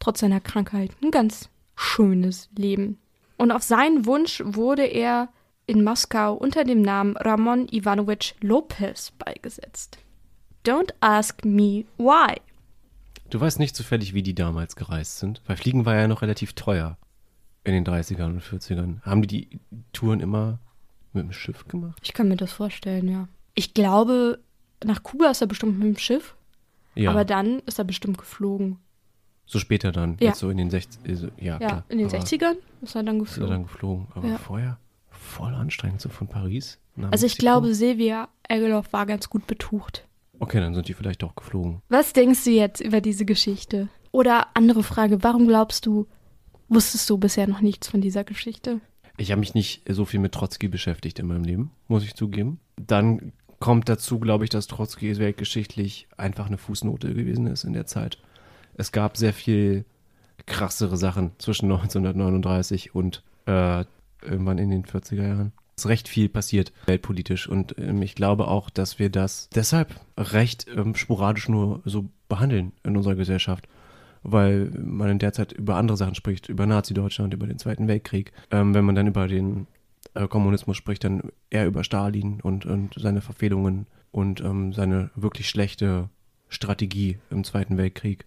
[0.00, 2.98] trotz seiner Krankheit ein ganz schönes Leben.
[3.36, 5.28] Und auf seinen Wunsch wurde er
[5.66, 9.98] in Moskau unter dem Namen Ramon Ivanovich Lopez beigesetzt.
[10.64, 12.36] Don't ask me why.
[13.30, 16.52] Du weißt nicht zufällig, wie die damals gereist sind, weil Fliegen war ja noch relativ
[16.52, 16.98] teuer
[17.64, 19.00] in den 30ern und 40ern.
[19.02, 19.60] Haben die die
[19.92, 20.58] Touren immer
[21.14, 21.98] mit dem Schiff gemacht?
[22.02, 23.28] Ich kann mir das vorstellen, ja.
[23.54, 24.38] Ich glaube,
[24.84, 26.34] nach Kuba ist er bestimmt mit dem Schiff,
[26.94, 28.78] Ja, aber dann ist er bestimmt geflogen.
[29.46, 30.16] so später dann.
[30.20, 30.28] Ja.
[30.28, 31.84] Jetzt so in den 60 also, ja, Ja, klar.
[31.88, 33.50] in den aber 60ern ist er dann Ist er geflogen.
[33.50, 34.06] dann geflogen.
[34.14, 34.38] Aber Ja.
[34.38, 34.78] vorher
[35.10, 36.78] voll anstrengend, so von Paris.
[36.96, 40.06] nach Also ich glaube, Silvia Egeloff war ganz gut betucht.
[40.38, 41.82] Okay, dann sind die vielleicht doch geflogen.
[41.88, 43.88] Was denkst du jetzt über diese Geschichte?
[44.10, 46.06] Oder andere Frage, warum glaubst du,
[46.68, 48.80] wusstest du bisher noch nichts von dieser Geschichte?
[49.16, 52.60] Ich habe mich nicht so viel mit Trotzki beschäftigt in meinem Leben, muss ich zugeben.
[52.76, 57.86] Dann kommt dazu, glaube ich, dass Trotzki weltgeschichtlich einfach eine Fußnote gewesen ist in der
[57.86, 58.18] Zeit.
[58.74, 59.84] Es gab sehr viel
[60.46, 63.84] krassere Sachen zwischen 1939 und äh,
[64.22, 65.52] irgendwann in den 40er Jahren.
[65.76, 69.94] Es ist recht viel passiert weltpolitisch und ähm, ich glaube auch, dass wir das deshalb
[70.18, 73.68] recht ähm, sporadisch nur so behandeln in unserer Gesellschaft
[74.22, 78.32] weil man in der Zeit über andere Sachen spricht, über Nazi-Deutschland, über den Zweiten Weltkrieg.
[78.50, 79.66] Ähm, wenn man dann über den
[80.14, 85.48] äh, Kommunismus spricht, dann eher über Stalin und, und seine Verfehlungen und ähm, seine wirklich
[85.48, 86.08] schlechte
[86.48, 88.26] Strategie im Zweiten Weltkrieg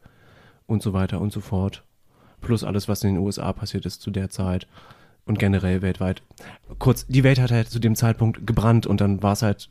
[0.67, 1.83] und so weiter und so fort.
[2.41, 4.67] Plus alles, was in den USA passiert ist zu der Zeit
[5.25, 6.21] und generell weltweit.
[6.79, 9.69] Kurz, die Welt hat halt zu dem Zeitpunkt gebrannt und dann war es halt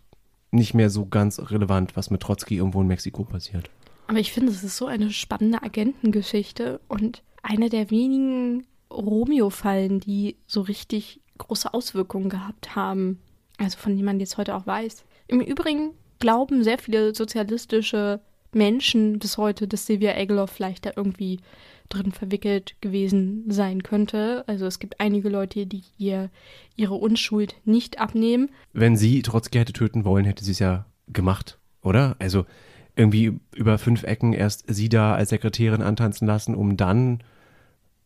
[0.50, 3.70] nicht mehr so ganz relevant, was mit Trotzki irgendwo in Mexiko passiert.
[4.06, 10.36] Aber ich finde, es ist so eine spannende Agentengeschichte und eine der wenigen Romeo-Fallen, die
[10.46, 13.18] so richtig große Auswirkungen gehabt haben.
[13.58, 15.04] Also von denen man jetzt heute auch weiß.
[15.28, 18.20] Im Übrigen glauben sehr viele sozialistische
[18.52, 21.40] Menschen bis heute, dass Silvia Egeloff vielleicht da irgendwie
[21.88, 24.44] drin verwickelt gewesen sein könnte.
[24.46, 26.30] Also es gibt einige Leute, die ihr
[26.76, 28.50] ihre Unschuld nicht abnehmen.
[28.72, 32.16] wenn sie Trotzki hätte töten wollen, hätte sie es ja gemacht, oder?
[32.18, 32.46] Also
[32.96, 37.22] irgendwie über fünf Ecken erst sie da als Sekretärin antanzen lassen, um dann,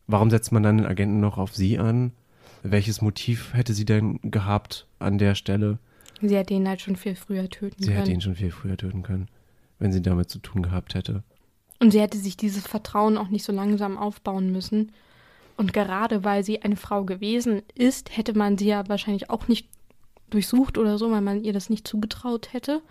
[0.07, 2.11] warum setzt man dann den Agenten noch auf sie an?
[2.63, 5.79] Welches Motiv hätte sie denn gehabt an der Stelle?
[6.21, 7.97] Sie hätte ihn halt schon viel früher töten Sie können.
[7.99, 9.29] hätte ihn schon viel früher töten können,
[9.77, 11.23] wenn sie damit zu tun gehabt hätte.
[11.79, 14.91] Und sie hätte sich dieses Vertrauen auch nicht so langsam aufbauen müssen.
[15.55, 19.69] Und gerade weil sie eine Frau gewesen ist, hätte man sie ja wahrscheinlich auch nicht
[20.29, 22.81] durchsucht oder so, weil man ihr das nicht zugetraut hätte.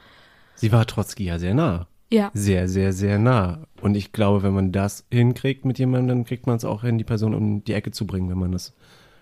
[0.59, 1.87] Sie war Trotzki ja sehr nah.
[2.11, 3.67] Ja, Sehr, sehr, sehr nah.
[3.83, 6.97] Und ich glaube, wenn man das hinkriegt mit jemandem, dann kriegt man es auch hin,
[6.97, 8.73] die Person um die Ecke zu bringen, wenn man das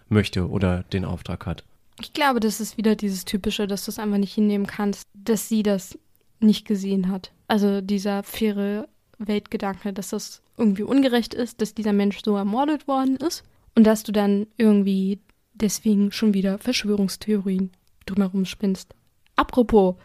[0.09, 1.64] möchte oder den Auftrag hat.
[2.01, 5.49] ich glaube, das ist wieder dieses Typische, dass du es einfach nicht hinnehmen kannst, dass
[5.49, 5.99] sie das
[6.38, 7.33] nicht gesehen hat.
[7.49, 8.87] Also dieser faire
[9.18, 13.42] Weltgedanke, dass das irgendwie ungerecht ist, dass dieser Mensch so ermordet worden ist
[13.75, 15.20] und dass du dann irgendwie
[15.55, 17.70] deswegen schon wieder Verschwörungstheorien
[18.05, 18.94] drumherum spinnst.
[19.37, 19.96] Apropos,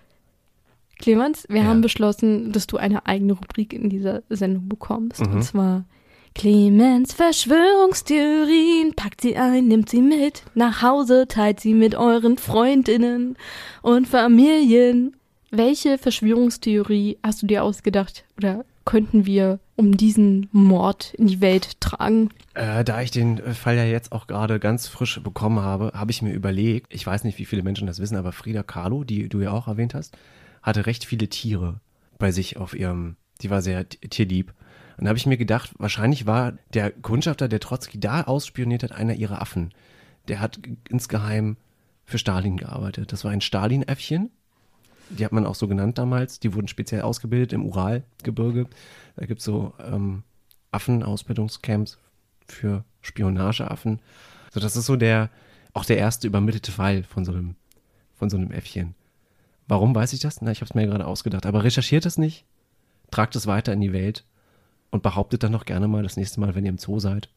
[0.99, 1.67] Clemens, wir Ja.
[1.67, 5.21] haben beschlossen, dass du eine eigene Rubrik in dieser Sendung bekommst.
[5.21, 5.33] Mhm.
[5.33, 5.85] Und zwar
[6.35, 8.93] Clemens Verschwörungstheorien.
[8.95, 13.35] Packt sie ein, nimmt sie mit nach Hause, teilt sie mit euren Freundinnen
[13.81, 15.15] und Familien.
[15.51, 21.79] Welche Verschwörungstheorie hast du dir ausgedacht oder könnten wir um diesen Mord in die Welt
[21.81, 22.29] tragen?
[22.53, 26.21] Äh, da ich den Fall ja jetzt auch gerade ganz frisch bekommen habe, habe ich
[26.21, 29.39] mir überlegt, ich weiß nicht, wie viele Menschen das wissen, aber Frida Kahlo, die du
[29.41, 30.17] ja auch erwähnt hast,
[30.61, 31.79] hatte recht viele Tiere
[32.17, 34.53] bei sich auf ihrem, die war sehr tierlieb.
[34.97, 38.91] Und da habe ich mir gedacht, wahrscheinlich war der Kundschafter, der Trotzki da ausspioniert hat,
[38.91, 39.73] einer ihrer Affen.
[40.27, 41.57] Der hat insgeheim
[42.05, 43.11] für Stalin gearbeitet.
[43.11, 44.29] Das war ein Stalin-Äffchen.
[45.09, 46.39] Die hat man auch so genannt damals.
[46.39, 48.67] Die wurden speziell ausgebildet im Uralgebirge.
[49.15, 50.23] Da gibt es so ähm,
[50.71, 51.97] Affenausbildungscamps
[52.45, 53.99] für Spionageaffen.
[54.53, 55.29] So, das ist so der,
[55.73, 57.55] auch der erste übermittelte Fall von so einem,
[58.13, 58.95] von so einem Äffchen.
[59.71, 60.41] Warum weiß ich das?
[60.41, 61.45] Na, ich habe es mir gerade ausgedacht.
[61.45, 62.43] Aber recherchiert es nicht,
[63.09, 64.25] tragt es weiter in die Welt
[64.89, 67.29] und behauptet dann noch gerne mal das nächste Mal, wenn ihr im Zoo seid,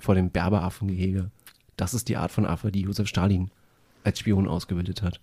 [0.00, 1.30] vor dem Berberaffengehege.
[1.76, 3.50] Das ist die Art von Affe, die Josef Stalin
[4.02, 5.20] als Spion ausgebildet hat.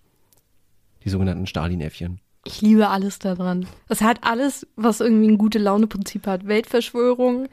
[1.02, 2.20] Die sogenannten Stalin-Äffchen.
[2.44, 3.66] Ich liebe alles daran.
[3.88, 6.46] Das hat alles, was irgendwie ein gute Laune-Prinzip hat.
[6.46, 7.48] Weltverschwörung,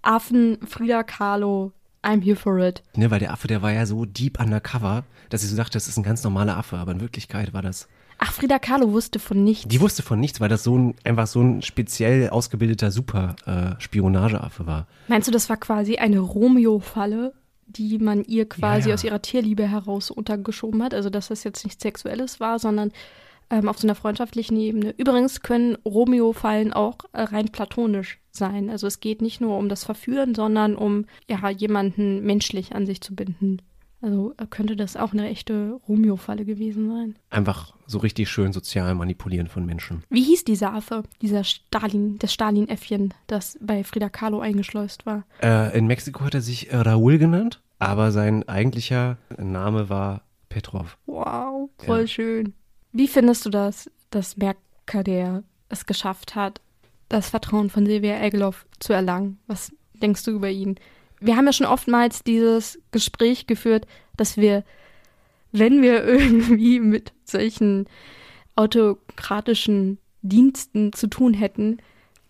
[0.00, 1.72] Affen, Frida Kahlo,
[2.02, 2.82] I'm here for it.
[2.94, 5.88] Ne, weil der Affe, der war ja so deep undercover, dass ich so dachte, das
[5.88, 7.86] ist ein ganz normaler Affe, aber in Wirklichkeit war das.
[8.18, 9.68] Ach, Frida Kahlo wusste von nichts.
[9.68, 14.86] Die wusste von nichts, weil das so ein, einfach so ein speziell ausgebildeter Super-Spionageaffe war.
[15.08, 17.34] Meinst du, das war quasi eine Romeo-Falle,
[17.66, 18.94] die man ihr quasi Ja, ja.
[18.94, 20.94] aus ihrer Tierliebe heraus untergeschoben hat.
[20.94, 22.92] Also dass das jetzt nichts Sexuelles war, sondern
[23.50, 24.94] ähm, auf so einer freundschaftlichen Ebene.
[24.96, 28.70] Übrigens können Romeo-Fallen auch äh, rein platonisch sein.
[28.70, 33.00] Also es geht nicht nur um das Verführen, sondern um ja jemanden menschlich an sich
[33.00, 33.62] zu binden.
[34.06, 37.16] Also äh, könnte das auch eine echte Romeo-Falle gewesen sein.
[37.28, 40.04] Einfach so richtig schön sozial manipulieren von Menschen.
[40.10, 45.24] Wie hieß dieser Affe, dieser Stalin, das Stalin-Äffchen, das bei Frida Kahlo eingeschleust war?
[45.42, 50.98] Äh, in Mexiko hat er sich äh, Raúl genannt, aber sein eigentlicher Name war Petrov.
[51.06, 52.06] Wow, voll Ja.
[52.06, 52.54] schön.
[52.92, 56.60] Wie findest du das, dass Mercader es geschafft hat,
[57.08, 59.38] das Vertrauen von Silvia Egloff zu erlangen?
[59.48, 60.76] Was denkst du über ihn?
[61.20, 63.86] Wir haben ja schon oftmals dieses Gespräch geführt,
[64.16, 64.64] dass wir,
[65.52, 67.86] wenn wir irgendwie mit solchen
[68.54, 71.78] autokratischen Diensten zu tun hätten,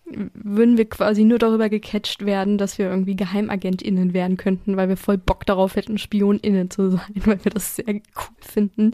[0.05, 4.97] würden wir quasi nur darüber gecatcht werden, dass wir irgendwie GeheimagentInnen werden könnten, weil wir
[4.97, 8.91] voll Bock darauf hätten, SpionInnen zu sein, weil wir das sehr cool finden.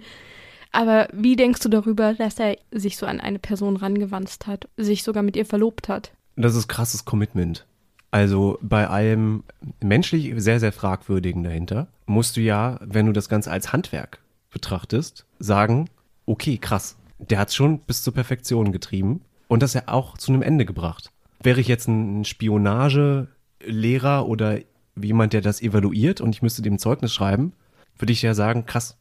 [0.72, 5.04] Aber wie denkst du darüber, dass er sich so an eine Person rangewanzt hat, sich
[5.04, 6.12] sogar mit ihr verlobt hat?
[6.36, 7.68] Das ist krasses Commitment.
[8.14, 9.44] Also bei allem
[9.82, 14.20] menschlich sehr, sehr fragwürdigen dahinter musst du ja, wenn du das Ganze als Handwerk
[14.52, 15.90] betrachtest, sagen,
[16.28, 20.32] okay, krass, der hat es schon bis zur Perfektion getrieben und das ja auch zu
[20.32, 21.12] einem Ende gebracht.
[21.42, 24.60] Wäre ich jetzt ein Spionagelehrer oder
[24.96, 27.54] jemand, der das evaluiert und ich müsste dem Zeugnis schreiben,
[27.98, 28.96] würde ich ja sagen, krass,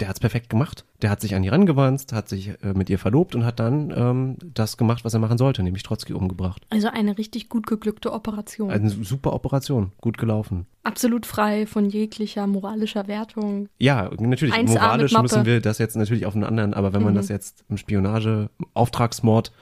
[0.00, 0.84] der hat es perfekt gemacht.
[1.02, 3.92] Der hat sich an die rangewandt, hat sich äh, mit ihr verlobt und hat dann
[3.94, 6.66] ähm, das gemacht, was er machen sollte, nämlich Trotzki umgebracht.
[6.70, 8.70] Also eine richtig gut geglückte Operation.
[8.70, 10.66] Eine super Operation, gut gelaufen.
[10.82, 13.68] Absolut frei von jeglicher moralischer Wertung.
[13.78, 17.02] Ja, natürlich, 1A mit moralisch müssen wir das jetzt natürlich auf einen anderen, aber wenn
[17.02, 17.18] man Mhm.
[17.18, 19.52] das jetzt im Spionage, Auftragsmord,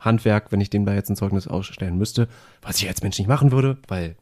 [0.00, 2.28] Handwerk, wenn ich dem da jetzt ein Zeugnis ausstellen müsste,
[2.62, 4.14] was ich als Mensch nicht machen würde, weil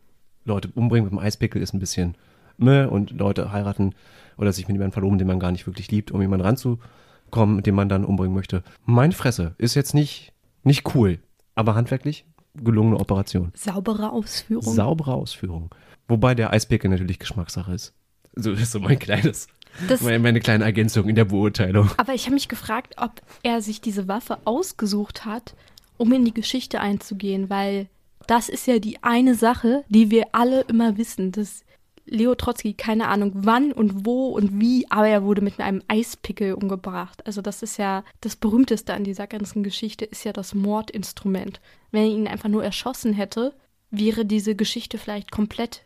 [0.47, 2.14] Leute umbringen mit dem Eispickel ist ein bisschen
[2.57, 3.95] meh und Leute heiraten
[4.37, 7.74] oder sich mit jemandem verloben, den man gar nicht wirklich liebt, um jemanden ranzukommen, den
[7.74, 8.62] man dann umbringen möchte.
[8.84, 10.32] Meine Fresse ist jetzt nicht,
[10.62, 11.18] nicht cool,
[11.55, 12.24] aber handwerklich
[12.55, 13.53] gelungene Operation.
[13.55, 14.72] Saubere Ausführung.
[14.74, 15.74] Saubere Ausführung.
[16.09, 17.93] Wobei der Eispickel natürlich Geschmackssache ist.
[18.34, 19.49] So ist so mein kleines,
[19.89, 21.91] Das- meine kleine Ergänzung in der Beurteilung.
[21.99, 25.55] Aber ich habe mich gefragt, ob er sich diese Waffe ausgesucht hat,
[25.99, 27.89] um in die Geschichte einzugehen, weil
[28.26, 31.62] das ist ja die eine Sache, die wir alle immer wissen, dass
[32.07, 36.55] Leo Trotzki, keine Ahnung wann und wo und wie, aber er wurde mit einem Eispickel
[36.55, 37.27] umgebracht.
[37.27, 41.61] Also das ist ja das Berühmteste an dieser ganzen Geschichte, ist ja das Mordinstrument.
[41.91, 43.55] Wenn er ihn einfach nur erschossen hätte,
[43.91, 45.85] wäre diese Geschichte vielleicht komplett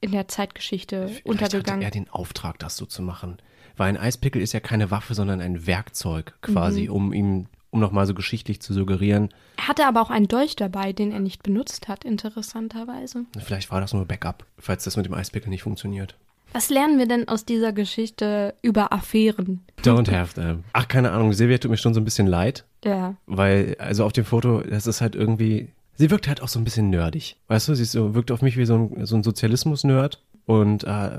[0.00, 1.84] in der Zeitgeschichte Vielleicht untergegangen.
[1.84, 3.38] hatte er den Auftrag, das so zu machen.
[3.76, 6.90] Weil ein Eispickel ist ja keine Waffe, sondern ein Werkzeug quasi, Mhm.
[6.92, 10.92] um ihm, um nochmal so geschichtlich zu suggerieren, Er hatte aber auch einen Dolch dabei,
[10.92, 13.24] den er nicht benutzt hat, interessanterweise.
[13.44, 16.16] vielleicht war das nur Backup, falls das mit dem Eispickel nicht funktioniert.
[16.52, 19.62] Was lernen wir denn aus dieser Geschichte über Affären?
[19.82, 20.62] Don't have them.
[20.72, 23.16] Ach, keine Ahnung, Silvia tut mir schon so ein bisschen leid, Ja.
[23.26, 26.64] weil, also auf dem Foto, das ist halt irgendwie, sie wirkt halt auch so ein
[26.64, 27.36] bisschen nerdig.
[27.48, 30.84] Weißt du, sie ist so, wirkt auf mich wie so ein, so ein Sozialismus-Nerd und
[30.84, 31.10] äh,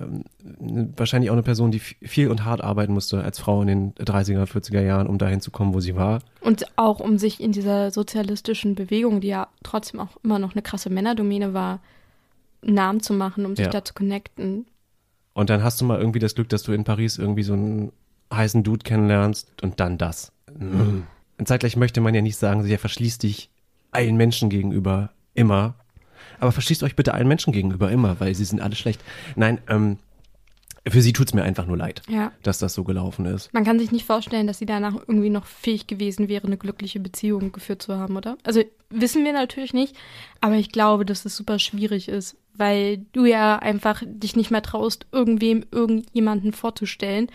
[0.97, 4.45] wahrscheinlich auch eine Person, die viel und hart arbeiten musste als Frau in den 30er,
[4.45, 6.19] 40er Jahren, um dahin zu kommen, wo sie war.
[6.41, 10.61] Und auch um sich in dieser sozialistischen Bewegung, die ja trotzdem auch immer noch eine
[10.61, 11.79] krasse Männerdomäne war,
[12.63, 13.71] einen Namen zu machen, um sich Ja.
[13.71, 14.67] da zu connecten.
[15.33, 17.91] Und dann hast du mal irgendwie das Glück, dass du in Paris irgendwie so einen
[18.33, 20.31] heißen Dude kennenlernst und dann das.
[20.57, 23.49] Und zeitgleich möchte man ja nicht sagen, ja, verschließ dich
[23.91, 25.75] allen Menschen gegenüber immer.
[26.39, 29.01] Aber verschließt euch bitte allen Menschen gegenüber immer, weil sie sind alle schlecht.
[29.35, 29.97] Nein, ähm,
[30.87, 32.31] für sie tut's mir einfach nur leid, Ja.
[32.43, 33.51] dass das so gelaufen ist.
[33.53, 36.99] Man kann sich nicht vorstellen, dass sie danach irgendwie noch fähig gewesen wäre, eine glückliche
[36.99, 38.37] Beziehung geführt zu haben, oder?
[38.43, 38.61] Also
[38.91, 39.95] wissen wir natürlich nicht,
[40.41, 44.61] aber ich glaube, dass es super schwierig ist, weil du ja einfach dich nicht mehr
[44.61, 47.29] traust, irgendwem irgendjemanden vorzustellen.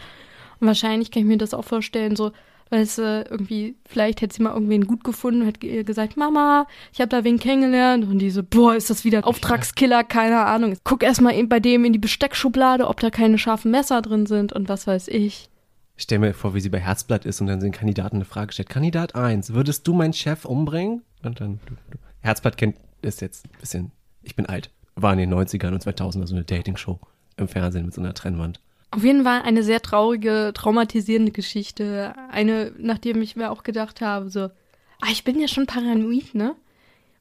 [0.60, 2.30] Und wahrscheinlich kann ich mir das auch vorstellen, so,
[2.70, 6.66] weißt du, irgendwie, vielleicht hätte sie mal irgendwen gut gefunden und hätte ihr gesagt, Mama,
[6.92, 8.04] ich habe da wen kennengelernt.
[8.04, 10.76] Und diese, boah, ist das wieder ein Auftragskiller, keine Ahnung.
[10.84, 14.68] Guck erstmal bei dem in die Besteckschublade, ob da keine scharfen Messer drin sind und
[14.68, 15.48] was weiß ich.
[15.96, 18.52] Ich stell mir vor, wie sie bei Herzblatt ist und dann den Kandidaten eine Frage
[18.52, 18.70] stellt.
[18.70, 21.02] Kandidat 1, würdest du meinen Chef umbringen?
[21.22, 21.60] Und dann.
[22.20, 23.92] Herzblatt kennt, ist jetzt ein bisschen,
[24.22, 26.98] ich bin alt, war in den 90ern und 2000er so eine Dating-Show
[27.36, 28.60] im Fernsehen mit so einer Trennwand.
[28.92, 32.14] Auf jeden Fall eine sehr traurige, traumatisierende Geschichte.
[32.30, 34.40] Eine, nachdem ich mir auch gedacht habe, so,
[35.00, 36.56] ah, ich bin ja schon paranoid, ne?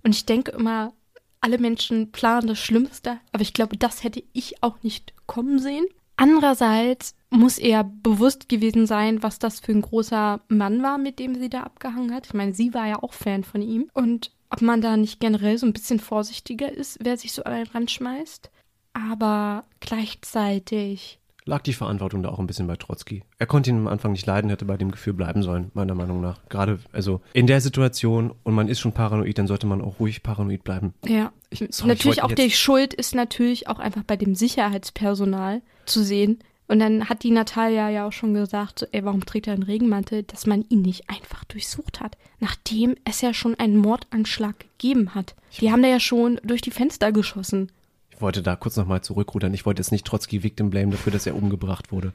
[0.04, 0.94] Und ich denke immer,
[1.42, 5.86] alle Menschen planen das Schlimmste, aber ich glaube, das hätte ich auch nicht kommen sehen.
[6.18, 11.36] Andererseits muss er bewusst gewesen sein, was das für ein großer Mann war, mit dem
[11.36, 12.26] sie da abgehangen hat.
[12.26, 13.90] Ich meine, sie war ja auch Fan von ihm.
[13.94, 17.54] Und ob man da nicht generell so ein bisschen vorsichtiger ist, wer sich so an
[17.54, 18.50] den Rand schmeißt.
[18.94, 21.19] aber gleichzeitig
[21.50, 23.24] lag die Verantwortung da auch ein bisschen bei Trotzki.
[23.38, 26.22] Er konnte ihn am Anfang nicht leiden, hätte bei dem Gefühl bleiben sollen, meiner Meinung
[26.22, 26.40] nach.
[26.48, 30.24] Gerade, also in der Situation und man ist schon paranoid, dann sollte man auch ruhig
[30.24, 30.94] paranoid bleiben.
[31.06, 31.32] Ja.
[31.50, 36.04] Ich- sorry, ich natürlich auch die Schuld ist natürlich auch einfach bei dem Sicherheitspersonal zu
[36.04, 36.40] sehen.
[36.68, 39.64] Und dann hat die Natalia ja auch schon gesagt, so, ey, warum trägt er einen
[39.64, 45.16] Regenmantel, dass man ihn nicht einfach durchsucht hat, nachdem es ja schon einen Mordanschlag gegeben
[45.16, 45.34] hat.
[45.60, 47.72] Die haben da ja schon durch die Fenster geschossen.
[48.20, 49.54] Ich wollte da kurz nochmal zurückrudern.
[49.54, 52.12] Ich wollte jetzt nicht Trotzki Victim blame dafür, dass er umgebracht wurde.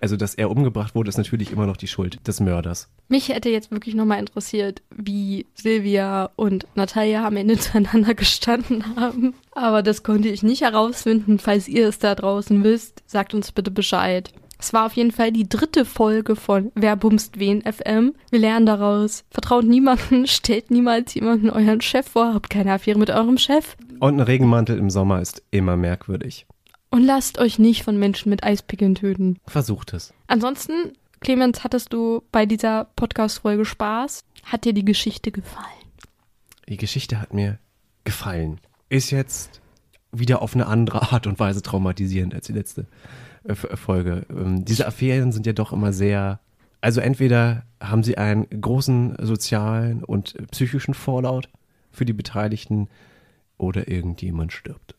[0.00, 2.88] Also, dass er umgebracht wurde, ist natürlich immer noch die Schuld des Mörders.
[3.06, 9.34] Mich hätte jetzt wirklich nochmal interessiert, wie Silvia und Natalia am Ende zueinander gestanden haben.
[9.52, 11.38] Aber das konnte ich nicht herausfinden.
[11.38, 14.32] Falls ihr es da draußen wisst, sagt uns bitte Bescheid.
[14.58, 18.14] Es war auf jeden Fall die dritte Folge von Wer bumst wen FM.
[18.30, 19.24] Wir lernen daraus.
[19.30, 23.76] Vertraut niemanden, stellt niemals jemanden euren Chef vor, habt keine Affäre mit eurem Chef.
[24.00, 26.46] Und ein Regenmantel im Sommer ist immer merkwürdig.
[26.90, 29.38] Und lasst euch nicht von Menschen mit Eispickeln töten.
[29.46, 30.14] Versucht es.
[30.28, 34.24] Ansonsten, Clemens, hattest du bei dieser Podcast-Folge Spaß?
[34.44, 35.66] Hat dir die Geschichte gefallen?
[36.68, 37.58] Die Geschichte hat mir
[38.04, 38.60] gefallen.
[38.88, 39.60] Ist jetzt
[40.12, 42.86] wieder auf eine andere Art und Weise traumatisierend als die letzte
[43.52, 44.26] Folge.
[44.30, 46.40] Ähm, diese Affären sind ja doch immer sehr.
[46.80, 51.48] Also entweder haben sie einen großen sozialen und psychischen Fallout
[51.90, 52.88] für die Beteiligten
[53.58, 54.94] oder irgendjemand stirbt.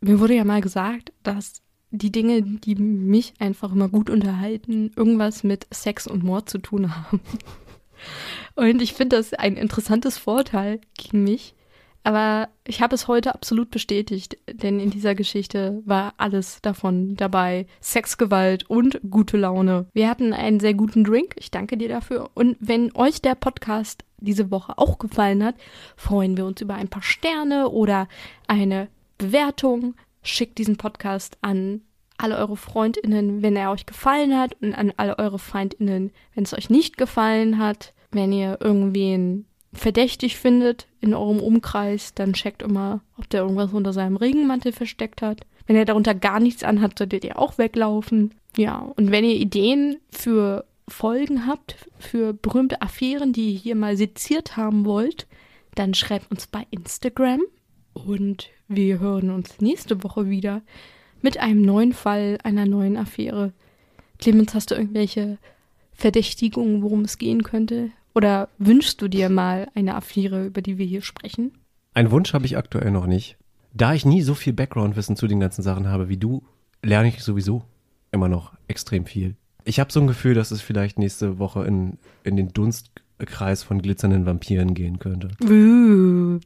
[0.00, 5.44] Mir wurde ja mal gesagt, dass die Dinge, die mich einfach immer gut unterhalten, irgendwas
[5.44, 7.20] mit Sex und Mord zu tun haben.
[8.56, 11.54] Und ich finde das ein interessantes Vorteil gegen mich.
[12.04, 17.66] Aber ich habe es heute absolut bestätigt, denn in dieser Geschichte war alles davon dabei.
[17.80, 19.86] Sexgewalt und gute Laune.
[19.94, 21.34] Wir hatten einen sehr guten Drink.
[21.38, 22.30] Ich danke dir dafür.
[22.34, 25.54] Und wenn euch der Podcast diese Woche auch gefallen hat,
[25.96, 28.06] freuen wir uns über ein paar Sterne oder
[28.46, 29.94] eine Bewertung.
[30.22, 31.80] Schickt diesen Podcast an
[32.18, 36.54] alle eure Freundinnen, wenn er euch gefallen hat und an alle eure Feindinnen, wenn es
[36.54, 37.94] euch nicht gefallen hat.
[38.10, 43.92] Wenn ihr irgendwen verdächtig findet in eurem Umkreis, dann checkt immer, ob der irgendwas unter
[43.92, 45.46] seinem Regenmantel versteckt hat.
[45.66, 48.34] Wenn er darunter gar nichts anhat, solltet ihr auch weglaufen.
[48.56, 53.96] Ja, und wenn ihr Ideen für Folgen habt, für berühmte Affären, die ihr hier mal
[53.96, 55.26] seziert haben wollt,
[55.74, 57.40] dann schreibt uns bei Instagram.
[57.94, 60.62] Und wir hören uns nächste Woche wieder
[61.22, 63.52] mit einem neuen Fall, einer neuen Affäre.
[64.18, 65.38] Clemens, hast du irgendwelche
[65.92, 67.90] Verdächtigungen, worum es gehen könnte?
[68.14, 71.52] Oder wünschst du dir mal eine Affäre, über die wir hier sprechen?
[71.94, 73.36] Einen Wunsch habe ich aktuell noch nicht.
[73.72, 76.44] Da ich nie so viel Background-Wissen zu den ganzen Sachen habe wie du,
[76.82, 77.64] lerne ich sowieso
[78.12, 79.34] immer noch extrem viel.
[79.64, 83.82] Ich habe so ein Gefühl, dass es vielleicht nächste Woche in, in den Dunstkreis von
[83.82, 85.30] glitzernden Vampiren gehen könnte.
[85.42, 86.38] Ooh,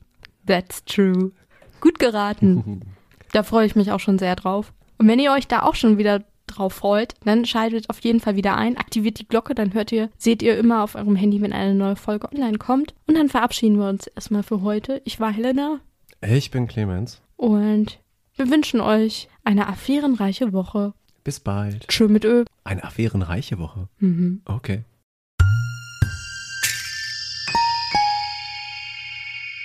[0.46, 1.32] that's true.
[1.80, 2.82] Gut geraten.
[3.32, 4.72] Da freue ich mich auch schon sehr drauf.
[4.96, 8.36] Und wenn ihr euch da auch schon wieder drauf freut, dann schaltet auf jeden Fall
[8.36, 11.52] wieder ein, aktiviert die Glocke, dann hört ihr, seht ihr immer auf eurem Handy, wenn
[11.52, 12.94] eine neue Folge online kommt.
[13.06, 15.00] Und dann verabschieden wir uns erstmal für heute.
[15.04, 15.80] Ich war Helena
[16.20, 17.20] Ich bin Clemens.
[17.36, 17.98] und
[18.36, 20.92] wir wünschen euch eine affärenreiche Woche.
[21.24, 21.86] Bis bald.
[21.88, 22.44] Tschö mit Ö.
[22.64, 23.88] Eine affärenreiche Woche.
[23.98, 24.42] Mhm.
[24.44, 24.84] Okay.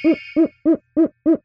[0.04, 0.40] Mm,
[1.00, 1.38] mm, mm.